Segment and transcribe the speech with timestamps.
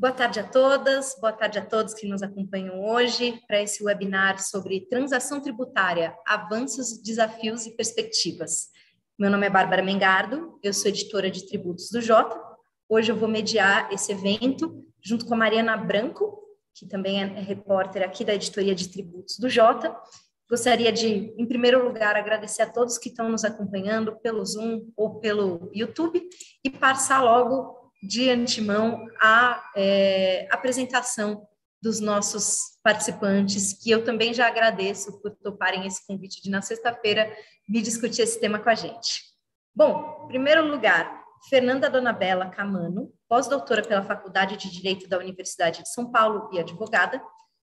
[0.00, 4.40] Boa tarde a todas, boa tarde a todos que nos acompanham hoje para esse webinar
[4.40, 8.68] sobre transação tributária, avanços, desafios e perspectivas.
[9.18, 12.40] Meu nome é Bárbara Mengardo, eu sou editora de tributos do Jota.
[12.88, 18.04] Hoje eu vou mediar esse evento junto com a Mariana Branco, que também é repórter
[18.04, 19.92] aqui da editoria de tributos do Jota.
[20.48, 25.18] Gostaria de, em primeiro lugar, agradecer a todos que estão nos acompanhando pelo Zoom ou
[25.18, 26.22] pelo YouTube
[26.62, 31.46] e passar logo de antemão a é, apresentação
[31.80, 37.32] dos nossos participantes, que eu também já agradeço por toparem esse convite de, na sexta-feira,
[37.68, 39.22] vir discutir esse tema com a gente.
[39.74, 45.88] Bom, em primeiro lugar, Fernanda Donabella Camano, pós-doutora pela Faculdade de Direito da Universidade de
[45.88, 47.22] São Paulo e advogada,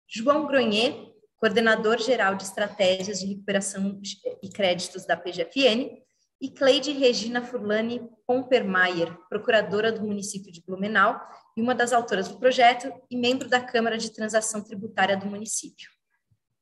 [0.07, 0.95] João Gronier,
[1.37, 4.01] coordenador geral de estratégias de recuperação
[4.43, 6.04] e créditos da PGFN,
[6.45, 11.19] e Cleide Regina Furlani Pompermaier, procuradora do município de Blumenau
[11.57, 15.89] e uma das autoras do projeto e membro da Câmara de Transação Tributária do município.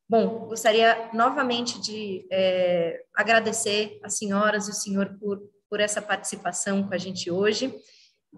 [0.09, 6.87] Bom, gostaria novamente de é, agradecer às senhoras e o senhor por, por essa participação
[6.87, 7.75] com a gente hoje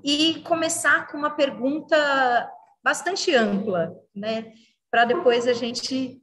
[0.03, 2.51] e começar com uma pergunta
[2.83, 4.51] bastante ampla, né,
[4.91, 6.23] para depois a gente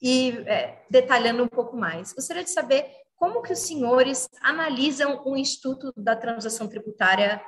[0.00, 2.14] ir é, detalhando um pouco mais.
[2.14, 7.42] Gostaria de saber como que os senhores analisam o Instituto da Transação Tributária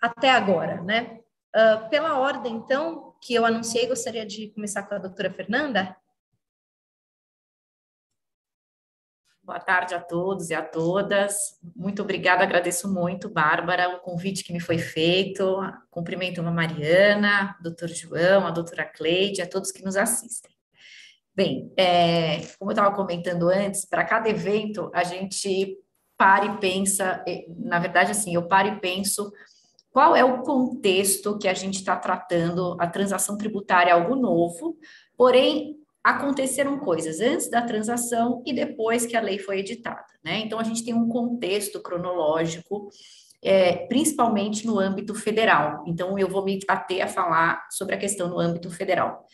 [0.00, 1.18] até agora, né?
[1.48, 5.96] Uh, pela ordem, então, que eu anunciei, gostaria de começar com a doutora Fernanda.
[9.42, 11.58] Boa tarde a todos e a todas.
[11.74, 15.58] Muito obrigada, agradeço muito, Bárbara, o convite que me foi feito.
[15.90, 20.55] Cumprimento a Mariana, o doutor João, a doutora Cleide, a todos que nos assistem.
[21.36, 25.76] Bem, é, como eu estava comentando antes, para cada evento a gente
[26.16, 27.22] para e pensa,
[27.58, 29.30] na verdade, assim, eu paro e penso
[29.90, 34.78] qual é o contexto que a gente está tratando, a transação tributária é algo novo,
[35.14, 40.38] porém aconteceram coisas antes da transação e depois que a lei foi editada, né?
[40.38, 42.88] Então a gente tem um contexto cronológico,
[43.42, 45.84] é, principalmente no âmbito federal.
[45.86, 49.26] Então eu vou me ater a falar sobre a questão no âmbito federal.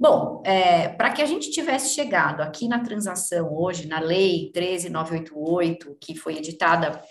[0.00, 5.96] Bom, é, para que a gente tivesse chegado aqui na transação hoje, na Lei 13988,
[6.00, 7.02] que foi editada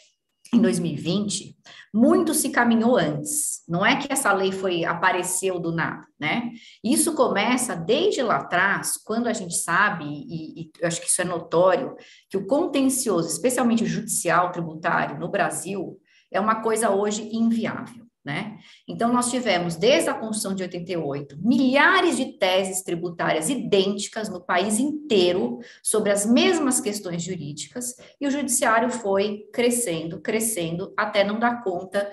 [0.54, 1.58] em 2020,
[1.94, 3.62] muito se caminhou antes.
[3.68, 6.52] Não é que essa lei foi apareceu do nada, né?
[6.82, 11.22] Isso começa desde lá atrás, quando a gente sabe, e, e eu acho que isso
[11.22, 11.96] é notório,
[12.30, 16.00] que o contencioso, especialmente o judicial tributário no Brasil,
[16.32, 18.07] é uma coisa hoje inviável.
[18.28, 18.58] Né?
[18.86, 24.80] Então, nós tivemos, desde a Constituição de 88, milhares de teses tributárias idênticas no país
[24.80, 31.64] inteiro sobre as mesmas questões jurídicas, e o judiciário foi crescendo, crescendo, até não dar
[31.64, 32.12] conta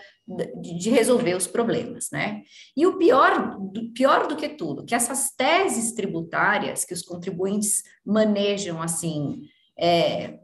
[0.62, 2.12] de, resolver os problemas.
[2.12, 2.42] Né?
[2.76, 3.58] E o pior,
[3.92, 10.38] pior do que tudo, que essas teses tributárias que os contribuintes manejam assim, é,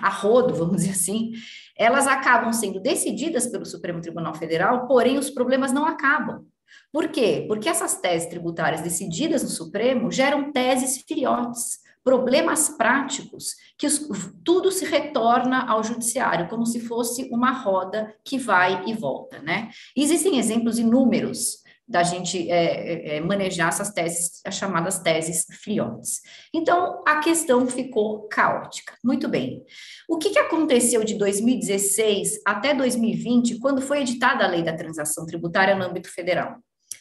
[0.00, 1.32] a rodo, vamos dizer assim,
[1.78, 6.44] elas acabam sendo decididas pelo Supremo Tribunal Federal, porém os problemas não acabam.
[6.92, 7.44] Por quê?
[7.46, 14.08] Porque essas teses tributárias decididas no Supremo geram teses filhotes, problemas práticos, que os,
[14.44, 19.70] tudo se retorna ao judiciário, como se fosse uma roda que vai e volta, né?
[19.96, 26.20] Existem exemplos inúmeros da gente é, é, é, manejar essas teses, as chamadas teses filhotes.
[26.52, 28.94] Então, a questão ficou caótica.
[29.02, 29.64] Muito bem.
[30.06, 35.24] O que, que aconteceu de 2016 até 2020, quando foi editada a lei da transação
[35.24, 36.56] tributária no âmbito federal?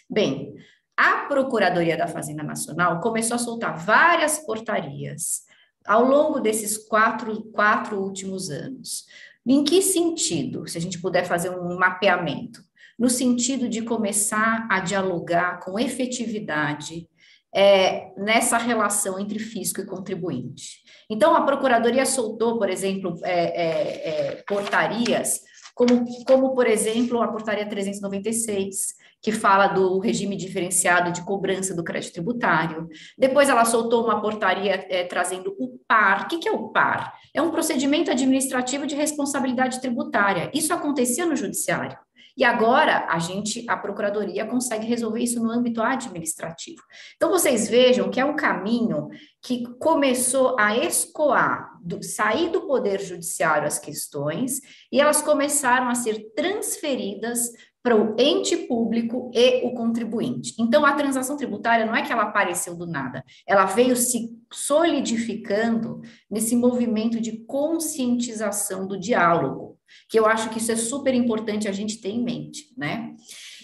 [0.10, 0.56] Bem,
[0.96, 5.42] a Procuradoria da Fazenda Nacional começou a soltar várias portarias
[5.86, 9.06] ao longo desses quatro, quatro últimos anos.
[9.46, 12.67] Em que sentido, se a gente puder fazer um mapeamento?
[12.98, 17.08] No sentido de começar a dialogar com efetividade
[17.54, 20.84] é, nessa relação entre fisco e contribuinte.
[21.10, 25.42] Então, a Procuradoria soltou, por exemplo, é, é, é portarias,
[25.74, 31.84] como, como, por exemplo, a Portaria 396, que fala do regime diferenciado de cobrança do
[31.84, 32.88] crédito tributário.
[33.18, 36.24] Depois, ela soltou uma portaria é, trazendo o PAR.
[36.24, 37.14] O que, que é o PAR?
[37.34, 40.52] É um procedimento administrativo de responsabilidade tributária.
[40.54, 41.98] Isso acontecia no Judiciário.
[42.38, 46.82] E agora a gente, a procuradoria consegue resolver isso no âmbito administrativo.
[47.16, 49.08] Então vocês vejam que é um caminho
[49.42, 54.62] que começou a escoar, do, sair do poder judiciário as questões
[54.92, 57.50] e elas começaram a ser transferidas
[57.88, 60.54] para o ente público e o contribuinte.
[60.60, 66.02] Então, a transação tributária não é que ela apareceu do nada, ela veio se solidificando
[66.30, 69.77] nesse movimento de conscientização do diálogo,
[70.10, 73.14] que eu acho que isso é super importante a gente ter em mente, né?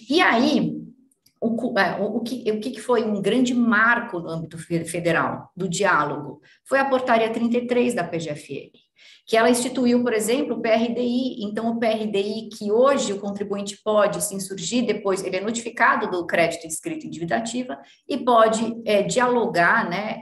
[0.10, 0.75] E aí,
[1.42, 6.42] o, é, o, que, o que foi um grande marco no âmbito federal do diálogo
[6.64, 8.72] foi a portaria 33 da PGFN
[9.25, 11.44] que ela instituiu, por exemplo, o PRDI.
[11.44, 16.25] Então, o PRDI, que hoje o contribuinte pode se insurgir, depois ele é notificado do
[16.25, 20.22] crédito inscrito em dívida ativa e pode é, dialogar né,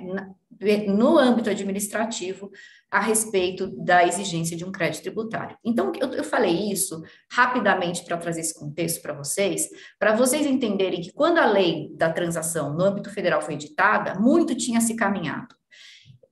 [0.88, 2.51] no âmbito administrativo
[2.91, 5.57] a respeito da exigência de um crédito tributário.
[5.63, 7.01] Então, eu, eu falei isso
[7.31, 12.11] rapidamente para trazer esse contexto para vocês, para vocês entenderem que quando a lei da
[12.11, 15.55] transação no âmbito federal foi editada, muito tinha se caminhado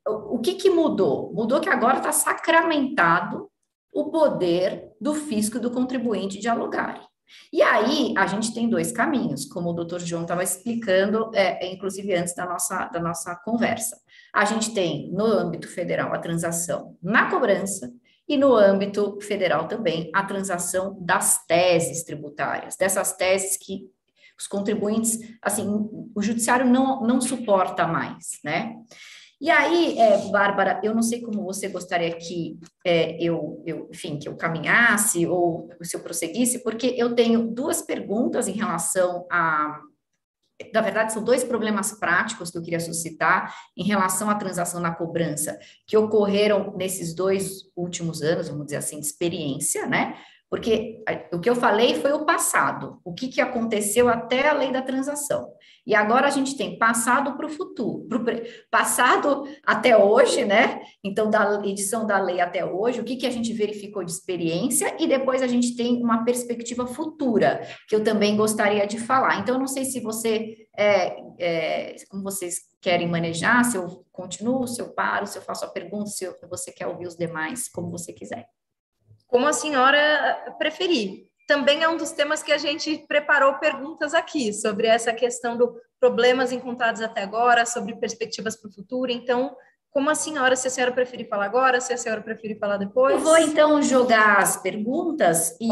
[0.10, 1.32] o que, que mudou?
[1.34, 3.50] Mudou que agora está sacramentado
[3.94, 7.02] o poder do fisco e do contribuinte dialogarem.
[7.54, 12.16] E aí a gente tem dois caminhos, como o doutor João estava explicando, é, inclusive
[12.16, 13.98] antes da nossa, da nossa conversa.
[14.34, 17.92] A gente tem no âmbito federal a transação na cobrança
[18.28, 23.90] e no âmbito federal também a transação das teses tributárias, dessas teses que
[24.40, 25.66] os contribuintes, assim,
[26.16, 28.76] o judiciário não, não suporta mais, né?
[29.42, 34.20] E aí, é, Bárbara, eu não sei como você gostaria que é, eu, eu, enfim,
[34.20, 39.80] que eu caminhasse ou se eu prosseguisse, porque eu tenho duas perguntas em relação a.
[40.74, 44.94] Na verdade, são dois problemas práticos que eu queria suscitar em relação à transação na
[44.94, 45.58] cobrança,
[45.88, 50.18] que ocorreram nesses dois últimos anos, vamos dizer assim, de experiência, né?
[50.50, 54.72] Porque o que eu falei foi o passado, o que, que aconteceu até a lei
[54.72, 55.48] da transação.
[55.86, 58.24] E agora a gente tem passado para o futuro, pro,
[58.72, 60.82] passado até hoje, né?
[61.04, 64.96] Então, da edição da lei até hoje, o que, que a gente verificou de experiência,
[65.00, 69.40] e depois a gente tem uma perspectiva futura, que eu também gostaria de falar.
[69.40, 74.68] Então, eu não sei se você, é, é, como vocês querem manejar, se eu continuo,
[74.68, 77.70] se eu paro, se eu faço a pergunta, se eu, você quer ouvir os demais,
[77.70, 78.48] como você quiser.
[79.30, 84.54] Como a senhora preferir também é um dos temas que a gente preparou perguntas aqui
[84.54, 89.12] sobre essa questão do problemas encontrados até agora, sobre perspectivas para o futuro.
[89.12, 89.56] Então,
[89.92, 93.16] como a senhora, se a senhora preferir falar agora, se a senhora preferir falar depois?
[93.16, 95.68] Eu vou então jogar as perguntas e,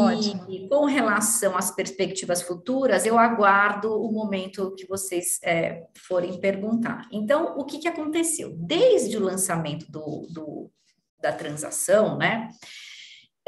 [0.48, 7.06] e com relação às perspectivas futuras, eu aguardo o momento que vocês é, forem perguntar.
[7.12, 8.52] Então, o que, que aconteceu?
[8.58, 10.70] Desde o lançamento do, do
[11.20, 12.48] da transação, né?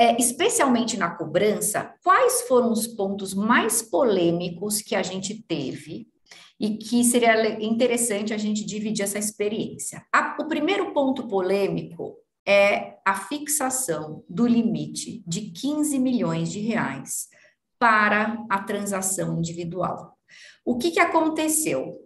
[0.00, 6.08] É, especialmente na cobrança, quais foram os pontos mais polêmicos que a gente teve
[6.58, 10.02] e que seria interessante a gente dividir essa experiência.
[10.10, 12.16] A, o primeiro ponto polêmico
[12.48, 17.28] é a fixação do limite de 15 milhões de reais
[17.78, 20.16] para a transação individual.
[20.64, 21.98] O que, que aconteceu?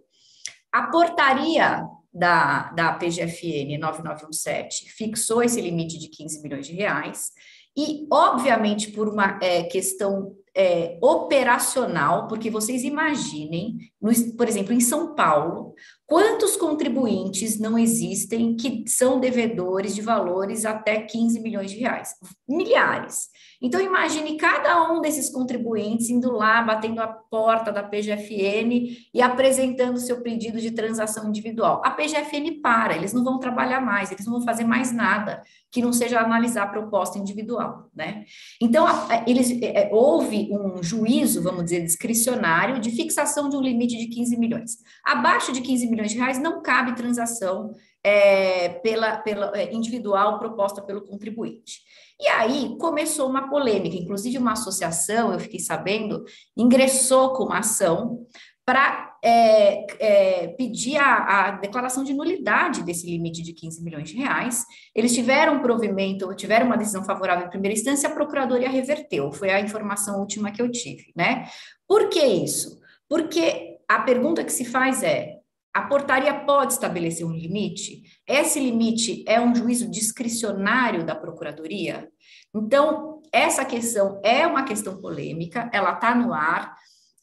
[0.69, 7.31] A portaria da, da PGFN 9917 fixou esse limite de 15 milhões de reais
[7.75, 14.79] e, obviamente, por uma é, questão é, operacional, porque vocês imaginem, no, por exemplo, em
[14.79, 15.73] São Paulo,
[16.05, 22.13] quantos contribuintes não existem que são devedores de valores até 15 milhões de reais?
[22.47, 23.29] Milhares.
[23.59, 29.97] Então, imagine cada um desses contribuintes indo lá, batendo a porta da PGFN e apresentando
[29.97, 31.81] seu pedido de transação individual.
[31.83, 35.81] A PGFN para, eles não vão trabalhar mais, eles não vão fazer mais nada que
[35.81, 38.23] não seja analisar a proposta individual, né?
[38.61, 38.85] Então,
[39.27, 44.37] eles, é, houve um juízo, vamos dizer, discricionário de fixação de um limite de 15
[44.37, 44.77] milhões.
[45.03, 47.73] Abaixo de 15 milhões de reais não cabe transação
[48.03, 51.81] é, pela, pela é, individual proposta pelo contribuinte.
[52.19, 56.23] E aí começou uma polêmica, inclusive uma associação, eu fiquei sabendo,
[56.55, 58.25] ingressou com uma ação
[58.65, 64.17] para é, é, pedir a, a, declaração de nulidade desse limite de 15 milhões de
[64.17, 64.65] reais.
[64.93, 69.51] Eles tiveram um provimento, tiveram uma decisão favorável em primeira instância, a Procuradoria reverteu, foi
[69.51, 71.47] a informação última que eu tive, né?
[71.87, 72.79] Por que isso?
[73.07, 75.39] Porque a pergunta que se faz é:
[75.73, 78.03] a portaria pode estabelecer um limite?
[78.25, 82.09] Esse limite é um juízo discricionário da Procuradoria?
[82.53, 86.75] Então, essa questão é uma questão polêmica, ela está no ar.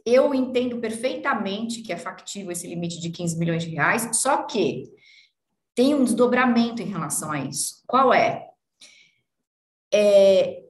[0.05, 4.93] Eu entendo perfeitamente que é factível esse limite de 15 milhões de reais, só que
[5.75, 7.83] tem um desdobramento em relação a isso.
[7.87, 8.49] Qual é?
[9.95, 10.63] é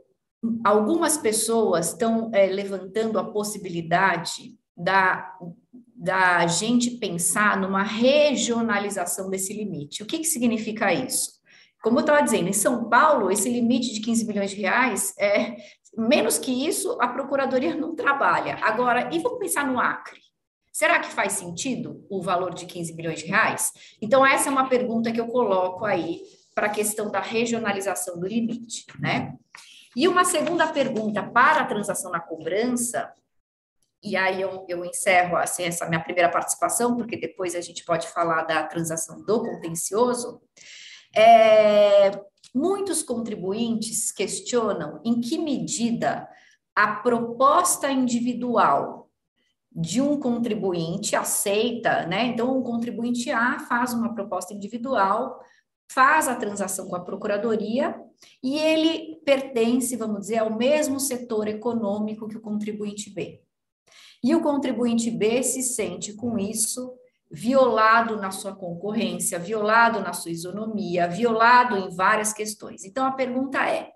[0.65, 5.37] algumas pessoas estão é, levantando a possibilidade da,
[5.95, 10.03] da gente pensar numa regionalização desse limite.
[10.03, 11.41] O que, que significa isso?
[11.83, 15.57] Como eu estava dizendo, em São Paulo, esse limite de 15 bilhões de reais é
[15.97, 18.59] menos que isso, a procuradoria não trabalha.
[18.63, 20.21] Agora, e vamos pensar no Acre?
[20.73, 23.73] Será que faz sentido o valor de 15 bilhões de reais?
[24.01, 26.23] Então, essa é uma pergunta que eu coloco aí
[26.55, 29.35] para a questão da regionalização do limite, né?
[29.95, 33.13] E uma segunda pergunta para a transação na cobrança,
[34.03, 38.09] e aí eu, eu encerro assim, essa minha primeira participação, porque depois a gente pode
[38.09, 40.41] falar da transação do contencioso.
[41.15, 42.11] É,
[42.55, 46.29] muitos contribuintes questionam em que medida
[46.75, 49.11] a proposta individual
[49.75, 52.27] de um contribuinte aceita, né?
[52.27, 55.41] Então, um contribuinte A faz uma proposta individual
[55.91, 57.95] faz a transação com a procuradoria
[58.43, 63.43] e ele pertence, vamos dizer, ao mesmo setor econômico que o contribuinte B.
[64.23, 66.95] E o contribuinte B se sente com isso
[67.31, 72.85] violado na sua concorrência, violado na sua isonomia, violado em várias questões.
[72.85, 73.91] Então a pergunta é: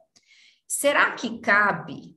[0.66, 2.16] será que cabe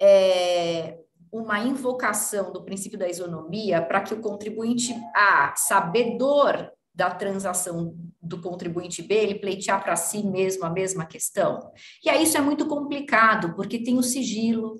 [0.00, 0.98] é,
[1.30, 8.40] uma invocação do princípio da isonomia para que o contribuinte A, sabedor da transação do
[8.40, 11.72] contribuinte B, ele pleitear para si mesmo a mesma questão.
[12.04, 14.78] E aí isso é muito complicado, porque tem o sigilo,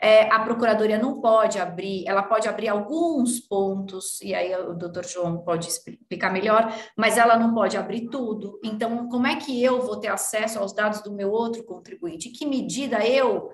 [0.00, 5.04] é, a procuradoria não pode abrir, ela pode abrir alguns pontos, e aí o doutor
[5.04, 8.58] João pode explicar melhor, mas ela não pode abrir tudo.
[8.64, 12.30] Então, como é que eu vou ter acesso aos dados do meu outro contribuinte?
[12.30, 13.50] Que medida eu,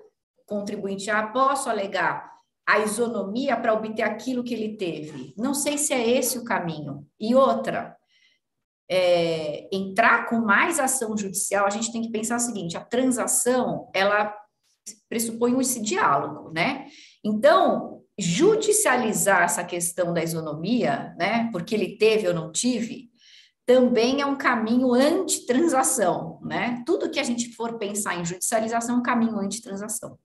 [0.46, 2.30] contribuinte A, posso alegar
[2.64, 5.34] a isonomia para obter aquilo que ele teve.
[5.36, 7.04] Não sei se é esse o caminho.
[7.18, 7.96] E outra,
[8.88, 13.90] é, entrar com mais ação judicial, a gente tem que pensar o seguinte: a transação
[13.92, 14.32] ela
[15.08, 16.86] pressupõe esse diálogo, né?
[17.24, 21.48] Então, judicializar essa questão da isonomia, né?
[21.52, 23.10] Porque ele teve ou não tive,
[23.66, 26.82] também é um caminho anti-transação, né?
[26.86, 30.18] Tudo que a gente for pensar em judicialização é um caminho anti-transação.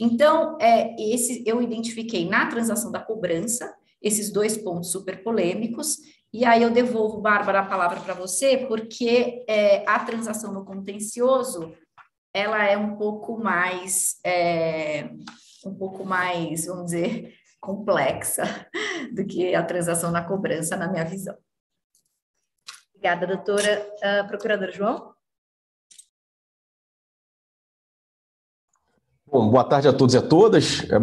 [0.00, 5.98] Então, é, esse eu identifiquei na transação da cobrança esses dois pontos super polêmicos,
[6.32, 11.74] e aí eu devolvo, Bárbara, a palavra para você, porque é, a transação no contencioso
[12.32, 15.10] ela é um pouco mais é,
[15.64, 18.44] um pouco mais, vamos dizer, complexa
[19.14, 21.36] do que a transação na cobrança, na minha visão.
[22.94, 23.86] Obrigada, doutora.
[23.96, 25.14] Uh, Procurador João?
[29.26, 30.84] Bom, boa tarde a todos e a todas.
[30.90, 30.98] É,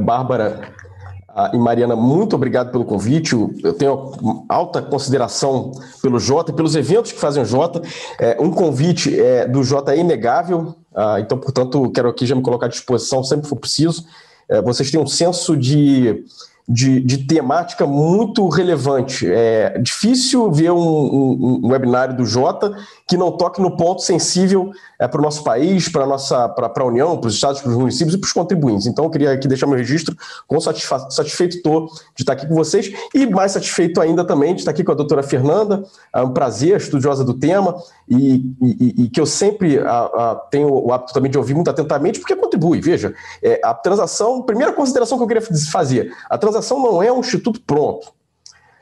[1.38, 3.36] Bárbara e Mariana, muito obrigado pelo convite.
[3.64, 7.82] Eu tenho alta consideração pelo Jota, pelos eventos que fazem o Jota.
[8.20, 12.42] É, um convite é, do Jota é inegável, ah, então, portanto, quero aqui já me
[12.42, 14.04] colocar à disposição sempre que for preciso.
[14.50, 16.26] É, vocês têm um senso de
[16.68, 19.26] de, de, temática muito relevante.
[19.26, 22.76] É difícil ver um, um, um, webinário do Jota
[23.08, 27.30] que não toque no ponto sensível é, para o nosso país, para a União, para
[27.30, 28.86] os estados, para os municípios e para os contribuintes.
[28.86, 30.14] Então, eu queria aqui deixar meu registro,
[30.46, 34.72] com satisfeito estou de estar aqui com vocês e mais satisfeito ainda também de estar
[34.72, 35.86] aqui com a doutora Fernanda.
[36.14, 40.68] É um prazer, estudiosa do tema e, e, e que eu sempre a, a, tenho
[40.68, 42.82] o hábito também de ouvir muito atentamente, porque contribui.
[42.82, 47.20] Veja, é, a transação, primeira consideração que eu queria fazer, a transação não é um
[47.20, 48.16] instituto pronto.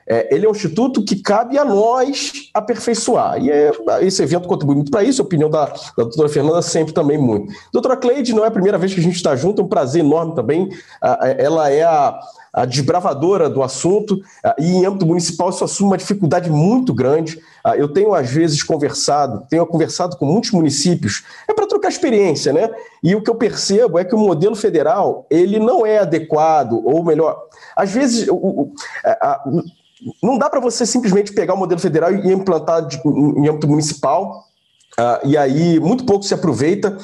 [0.07, 3.43] É, ele é um instituto que cabe a nós aperfeiçoar.
[3.43, 6.93] E é, esse evento contribui muito para isso, a opinião da, da doutora Fernanda sempre
[6.93, 7.51] também muito.
[7.73, 10.01] Doutora Cleide, não é a primeira vez que a gente está junto, é um prazer
[10.01, 10.69] enorme também.
[11.39, 12.19] Ela é a,
[12.55, 14.21] a desbravadora do assunto,
[14.57, 17.37] e em âmbito municipal isso assume uma dificuldade muito grande.
[17.77, 22.69] Eu tenho, às vezes, conversado, tenho conversado com muitos municípios, é para trocar experiência, né?
[23.03, 27.03] E o que eu percebo é que o modelo federal, ele não é adequado, ou
[27.03, 27.37] melhor,
[27.75, 29.43] às vezes, o, o, a,
[30.23, 34.45] não dá para você simplesmente pegar o modelo federal e implantar de, em âmbito municipal,
[34.97, 36.97] uh, e aí muito pouco se aproveita.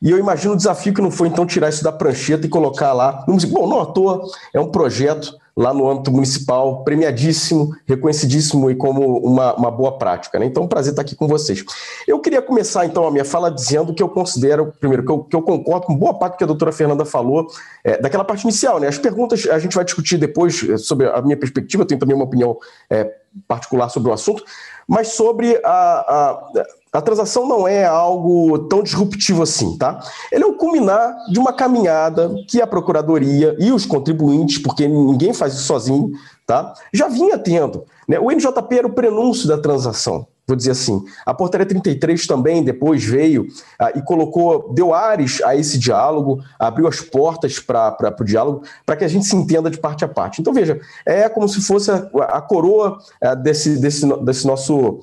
[0.00, 2.92] E eu imagino o desafio que não foi, então, tirar isso da prancheta e colocar
[2.92, 3.24] lá.
[3.26, 4.22] Bom, não à toa,
[4.52, 10.38] é um projeto lá no âmbito municipal, premiadíssimo, reconhecidíssimo e como uma, uma boa prática.
[10.38, 10.44] Né?
[10.44, 11.64] Então, um prazer estar aqui com vocês.
[12.06, 15.34] Eu queria começar, então, a minha fala dizendo que eu considero, primeiro, que eu, que
[15.34, 17.46] eu concordo com boa parte do que a doutora Fernanda falou,
[17.82, 18.78] é, daquela parte inicial.
[18.78, 18.88] Né?
[18.88, 22.14] As perguntas a gente vai discutir depois é, sobre a minha perspectiva, eu tenho também
[22.14, 22.58] uma opinião
[22.90, 23.10] é,
[23.48, 24.44] particular sobre o assunto,
[24.86, 30.00] mas sobre a, a a transação não é algo tão disruptivo assim, tá?
[30.32, 35.34] Ele é o culminar de uma caminhada que a Procuradoria e os contribuintes, porque ninguém
[35.34, 36.12] faz isso sozinho,
[36.46, 36.72] tá?
[36.94, 37.84] Já vinha tendo.
[38.08, 38.18] Né?
[38.18, 40.26] O NJP era o prenúncio da transação.
[40.46, 41.04] vou dizer assim.
[41.26, 43.46] A portaria 33 também depois veio
[43.78, 48.96] ah, e colocou, deu ares a esse diálogo, abriu as portas para o diálogo, para
[48.96, 50.40] que a gente se entenda de parte a parte.
[50.40, 55.00] Então, veja, é como se fosse a, a coroa ah, desse, desse, desse nosso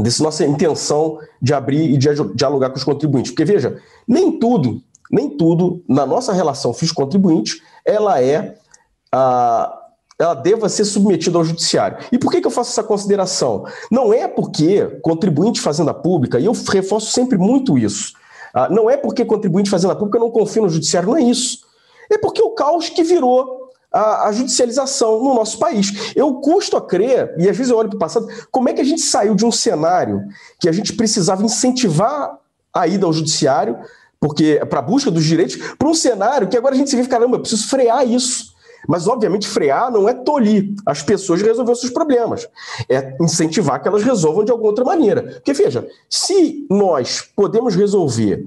[0.00, 3.30] dessa nossa intenção de abrir e de dialogar com os contribuintes.
[3.30, 4.80] Porque, veja, nem tudo,
[5.10, 8.54] nem tudo na nossa relação fisco-contribuinte, ela é
[9.12, 9.78] a,
[10.18, 11.98] ela deva ser submetida ao judiciário.
[12.10, 13.64] E por que, que eu faço essa consideração?
[13.90, 18.12] Não é porque contribuinte fazenda pública, e eu reforço sempre muito isso,
[18.54, 21.60] ah, não é porque contribuinte fazenda pública não confia no judiciário, não é isso.
[22.10, 23.61] É porque o caos que virou
[23.92, 26.12] a, a, judicialização no nosso país.
[26.16, 28.80] Eu custo a crer, e às vezes eu olho para o passado, como é que
[28.80, 30.22] a gente saiu de um cenário
[30.58, 32.38] que a gente precisava incentivar
[32.72, 33.76] a ida ao judiciário,
[34.18, 37.06] porque para a busca dos direitos, para um cenário que agora a gente se vê,
[37.06, 38.52] caramba, eu preciso frear isso.
[38.88, 42.48] Mas, obviamente, frear não é tolir as pessoas resolver os seus problemas.
[42.88, 45.22] É incentivar que elas resolvam de alguma outra maneira.
[45.34, 48.44] Porque, veja, se nós podemos resolver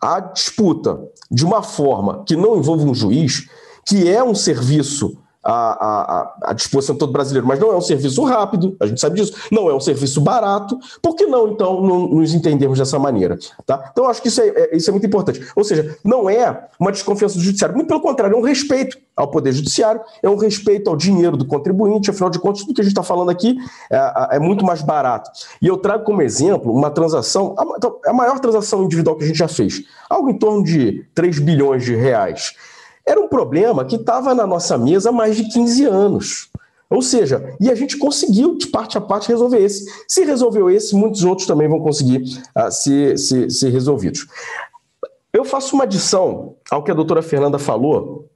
[0.00, 3.48] a disputa de uma forma que não envolva um juiz,
[3.84, 7.80] que é um serviço à, à, à, disposição de todo brasileiro, mas não é um
[7.80, 11.82] serviço rápido, a gente sabe disso, não é um serviço barato, por que não, então,
[11.82, 13.38] não nos entendemos dessa maneira?
[13.66, 13.90] Tá?
[13.92, 15.46] Então, acho que isso é, é, isso é muito importante.
[15.54, 19.30] Ou seja, não é uma desconfiança do judiciário, muito pelo contrário, é um respeito ao
[19.30, 22.84] Poder Judiciário, é um respeito ao dinheiro do contribuinte, afinal de contas, tudo que a
[22.84, 23.56] gente está falando aqui
[23.90, 25.30] é, é, muito mais barato.
[25.60, 29.26] E eu trago como exemplo uma transação, a, então, a maior transação individual que a
[29.26, 32.54] gente já fez, algo em torno de 3 bilhões de reais.
[33.06, 36.48] Era um problema que estava na nossa mesa há mais de 15 anos.
[36.88, 39.84] Ou seja, e a gente conseguiu, de parte a parte, resolver esse.
[40.06, 42.22] Se resolveu esse, muitos outros também vão conseguir
[42.56, 44.26] uh, ser, ser, ser resolvidos.
[45.32, 48.28] Eu faço uma adição ao que a doutora Fernanda falou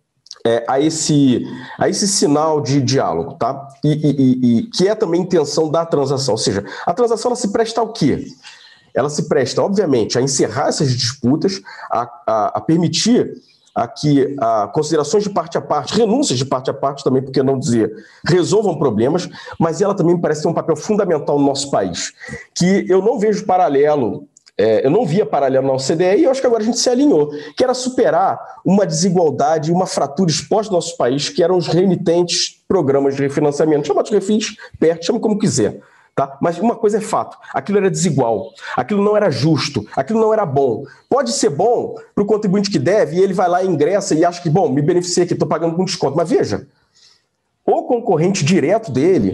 [0.45, 1.45] é, a, esse,
[1.79, 3.69] a esse sinal de diálogo, tá?
[3.85, 6.35] E, e, e, que é também intenção da transação.
[6.35, 8.27] Ou seja, a transação ela se presta ao quê?
[8.95, 11.61] Ela se presta, obviamente, a encerrar essas disputas,
[11.91, 13.33] a, a, a permitir
[13.79, 17.59] aqui a considerações de parte a parte, renúncias de parte a parte também, porque não
[17.59, 17.93] dizer,
[18.27, 22.13] resolvam problemas, mas ela também me parece ter um papel fundamental no nosso país,
[22.55, 24.27] que eu não vejo paralelo
[24.61, 26.91] é, eu não via paralelo na OCDE e eu acho que agora a gente se
[26.91, 31.69] alinhou, que era superar uma desigualdade, uma fratura exposta no nosso país, que eram os
[31.69, 35.81] remitentes programas de refinanciamento, chamados refis, perto, chama como quiser.
[36.19, 36.37] Tá?
[36.41, 40.45] Mas uma coisa é fato: aquilo era desigual, aquilo não era justo, aquilo não era
[40.45, 40.83] bom.
[41.09, 44.43] Pode ser bom para o contribuinte que deve e ele vai lá, ingressa e acha
[44.43, 46.17] que, bom, me beneficiei aqui, estou pagando com desconto.
[46.17, 46.67] Mas veja,
[47.65, 49.33] o concorrente direto dele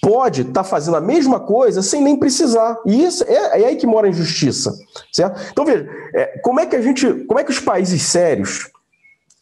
[0.00, 2.78] pode estar tá fazendo a mesma coisa sem nem precisar.
[2.86, 4.74] E isso é, é aí que mora a injustiça.
[5.12, 5.38] Certo?
[5.52, 7.06] Então, veja, é, como é que a gente.
[7.26, 8.70] Como é que os países sérios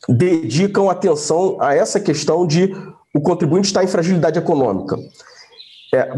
[0.08, 2.74] dedicam atenção a essa questão de
[3.14, 4.98] o contribuinte estar em fragilidade econômica?
[5.94, 6.10] É,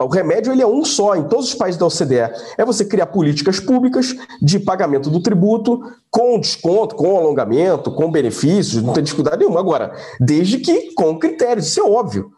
[0.00, 2.32] o remédio ele é um só em todos os países da OCDE.
[2.58, 8.82] É você criar políticas públicas de pagamento do tributo com desconto, com alongamento, com benefícios,
[8.82, 9.60] não tem dificuldade nenhuma.
[9.60, 12.32] Agora, desde que com critérios, isso é óbvio.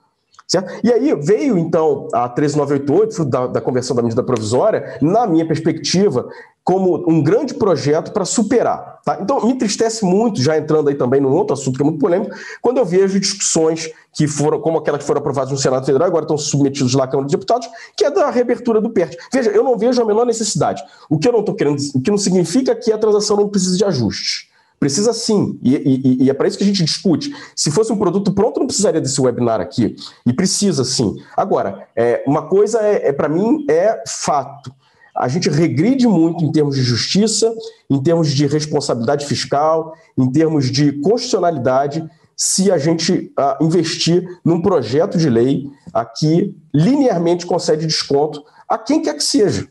[0.46, 0.72] Certo?
[0.84, 6.28] E aí veio, então, a 13988, da, da conversão da medida provisória, na minha perspectiva,
[6.62, 9.00] como um grande projeto para superar.
[9.04, 9.18] Tá?
[9.20, 12.34] Então, me entristece muito, já entrando aí também num outro assunto que é muito polêmico,
[12.62, 16.24] quando eu vejo discussões que foram, como aquelas que foram aprovadas no Senado Federal, agora
[16.24, 19.16] estão submetidos lá à Câmara dos Deputados, que é da reabertura do PERT.
[19.32, 20.82] Veja, eu não vejo a menor necessidade.
[21.10, 23.76] O que eu não estou querendo, o que não significa que a transação não precisa
[23.76, 24.48] de ajustes.
[24.78, 27.34] Precisa sim, e, e, e é para isso que a gente discute.
[27.54, 29.96] Se fosse um produto pronto, não precisaria desse webinar aqui.
[30.26, 31.16] E precisa sim.
[31.36, 34.70] Agora, é, uma coisa é, é para mim é fato.
[35.16, 37.50] A gente regride muito em termos de justiça,
[37.88, 44.60] em termos de responsabilidade fiscal, em termos de constitucionalidade, se a gente uh, investir num
[44.60, 49.66] projeto de lei aqui linearmente concede desconto a quem quer que seja.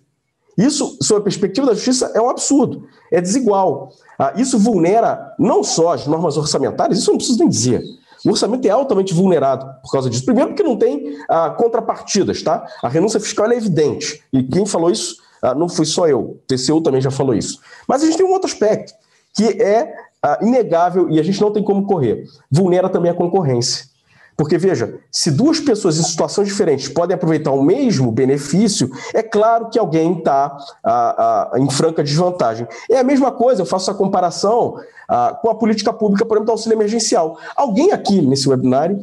[0.58, 3.92] Isso, sob a perspectiva da justiça, é um absurdo, é desigual.
[4.18, 7.84] Ah, isso vulnera não só as normas orçamentárias, isso não preciso nem dizer.
[8.26, 10.26] O orçamento é altamente vulnerado por causa disso.
[10.26, 12.66] Primeiro, porque não tem ah, contrapartidas, tá?
[12.82, 14.24] A renúncia fiscal é evidente.
[14.34, 16.20] E quem falou isso ah, não fui só eu.
[16.20, 17.60] O TCU também já falou isso.
[17.88, 18.94] Mas a gente tem um outro aspecto,
[19.36, 22.26] que é ah, inegável e a gente não tem como correr.
[22.50, 23.86] Vulnera também a concorrência.
[24.38, 29.70] Porque, veja, se duas pessoas em situações diferentes podem aproveitar o mesmo benefício, é claro
[29.70, 30.58] que alguém está
[31.56, 32.68] em franca desvantagem.
[32.90, 34.76] É a mesma coisa, eu faço a comparação
[35.08, 37.38] a, com a política pública, por exemplo, do auxílio emergencial.
[37.56, 39.00] Alguém aqui nesse webinário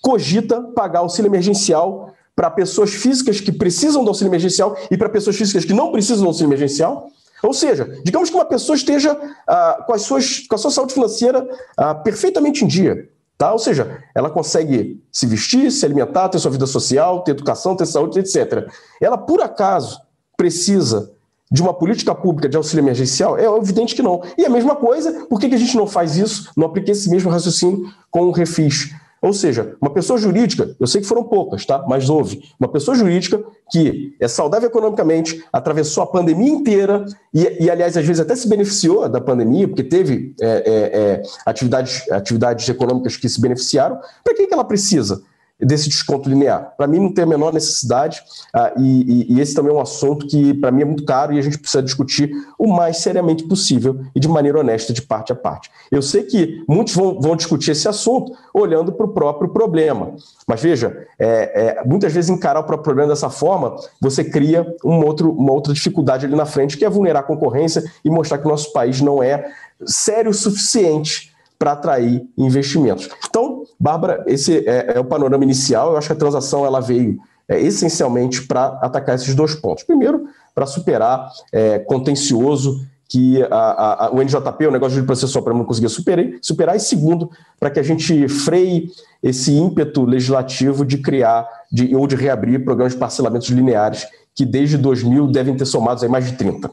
[0.00, 5.36] cogita pagar auxílio emergencial para pessoas físicas que precisam do auxílio emergencial e para pessoas
[5.36, 7.08] físicas que não precisam do auxílio emergencial?
[7.40, 9.16] Ou seja, digamos que uma pessoa esteja
[9.46, 13.11] ah, com, as suas, com a sua saúde financeira ah, perfeitamente em dia
[13.42, 13.52] Tá?
[13.52, 17.86] Ou seja, ela consegue se vestir, se alimentar, ter sua vida social, ter educação, ter
[17.86, 18.68] saúde, etc.
[19.00, 20.00] Ela, por acaso,
[20.36, 21.10] precisa
[21.50, 23.36] de uma política pública de auxílio emergencial?
[23.36, 24.22] É evidente que não.
[24.38, 27.32] E a mesma coisa, por que a gente não faz isso, não aplica esse mesmo
[27.32, 28.94] raciocínio com o refis?
[29.22, 31.84] Ou seja, uma pessoa jurídica, eu sei que foram poucas, tá?
[31.88, 37.70] Mas houve uma pessoa jurídica que é saudável economicamente, atravessou a pandemia inteira e, e
[37.70, 42.68] aliás, às vezes até se beneficiou da pandemia, porque teve é, é, é, atividades, atividades
[42.68, 44.00] econômicas que se beneficiaram.
[44.24, 45.22] Para que, que ela precisa?
[45.62, 46.74] Desse desconto linear.
[46.76, 48.22] Para mim, não tem a menor necessidade,
[48.52, 51.38] ah, e, e, esse também é um assunto que, para mim, é muito caro e
[51.38, 55.36] a gente precisa discutir o mais seriamente possível e de maneira honesta, de parte a
[55.36, 55.70] parte.
[55.90, 60.14] Eu sei que muitos vão, vão discutir esse assunto olhando para o próprio problema,
[60.46, 65.04] mas veja, é, é, muitas vezes encarar o próprio problema dessa forma, você cria um
[65.04, 68.46] outro, uma outra dificuldade ali na frente, que é vulnerar a concorrência e mostrar que
[68.46, 69.50] o nosso país não é
[69.84, 73.08] sério o suficiente para atrair investimentos.
[73.28, 73.51] Então,
[73.82, 75.90] Bárbara, esse é, é, o panorama inicial.
[75.90, 77.18] Eu acho que a transação ela veio
[77.48, 79.82] é, essencialmente para atacar esses dois pontos.
[79.82, 85.52] Primeiro, para superar é, contencioso que a, a, o NJP, o negócio de processual para
[85.52, 88.88] não conseguir superar, superar, e segundo, para que a gente freie
[89.20, 94.78] esse ímpeto legislativo de criar de, ou de reabrir programas de parcelamentos lineares que desde
[94.78, 96.70] 2000 devem ter somados aí mais de 30.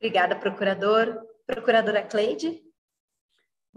[0.00, 1.18] Obrigada, procurador.
[1.46, 2.67] Procuradora Cleide.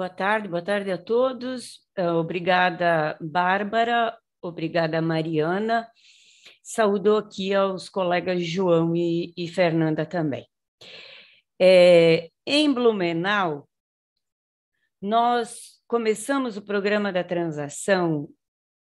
[0.02, 1.76] Boa tarde, boa tarde a todos.
[1.96, 4.18] Uh, obrigada, Bárbara.
[4.42, 5.88] Obrigada, Mariana.
[6.64, 10.48] Saúdo aqui aos colegas João e, e Fernanda também.
[11.62, 13.70] É, em Blumenau,
[15.00, 18.28] nós começamos o programa da transação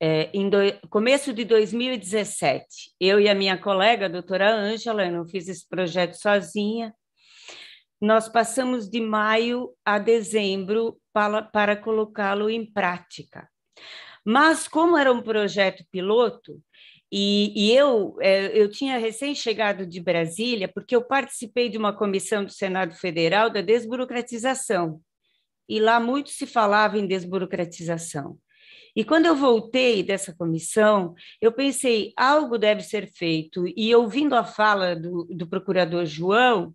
[0.01, 0.59] é, em do,
[0.90, 2.97] começo de 2017.
[2.99, 6.92] Eu e a minha colega, a doutora Ângela, eu não fiz esse projeto sozinha,
[8.00, 13.48] nós passamos de maio a dezembro para, para colocá-lo em prática.
[14.24, 16.61] Mas, como era um projeto piloto,
[17.11, 22.44] e, e eu, é, eu tinha recém-chegado de Brasília, porque eu participei de uma comissão
[22.44, 25.00] do Senado Federal da desburocratização,
[25.68, 28.37] e lá muito se falava em desburocratização.
[28.94, 34.42] E quando eu voltei dessa comissão, eu pensei, algo deve ser feito, e ouvindo a
[34.42, 36.74] fala do, do procurador João,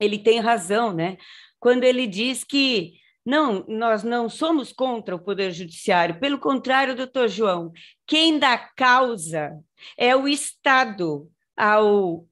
[0.00, 1.16] ele tem razão, né?
[1.58, 7.28] Quando ele diz que não, nós não somos contra o Poder Judiciário, pelo contrário, doutor
[7.28, 7.72] João,
[8.06, 9.58] quem dá causa
[9.96, 12.26] é o Estado ao,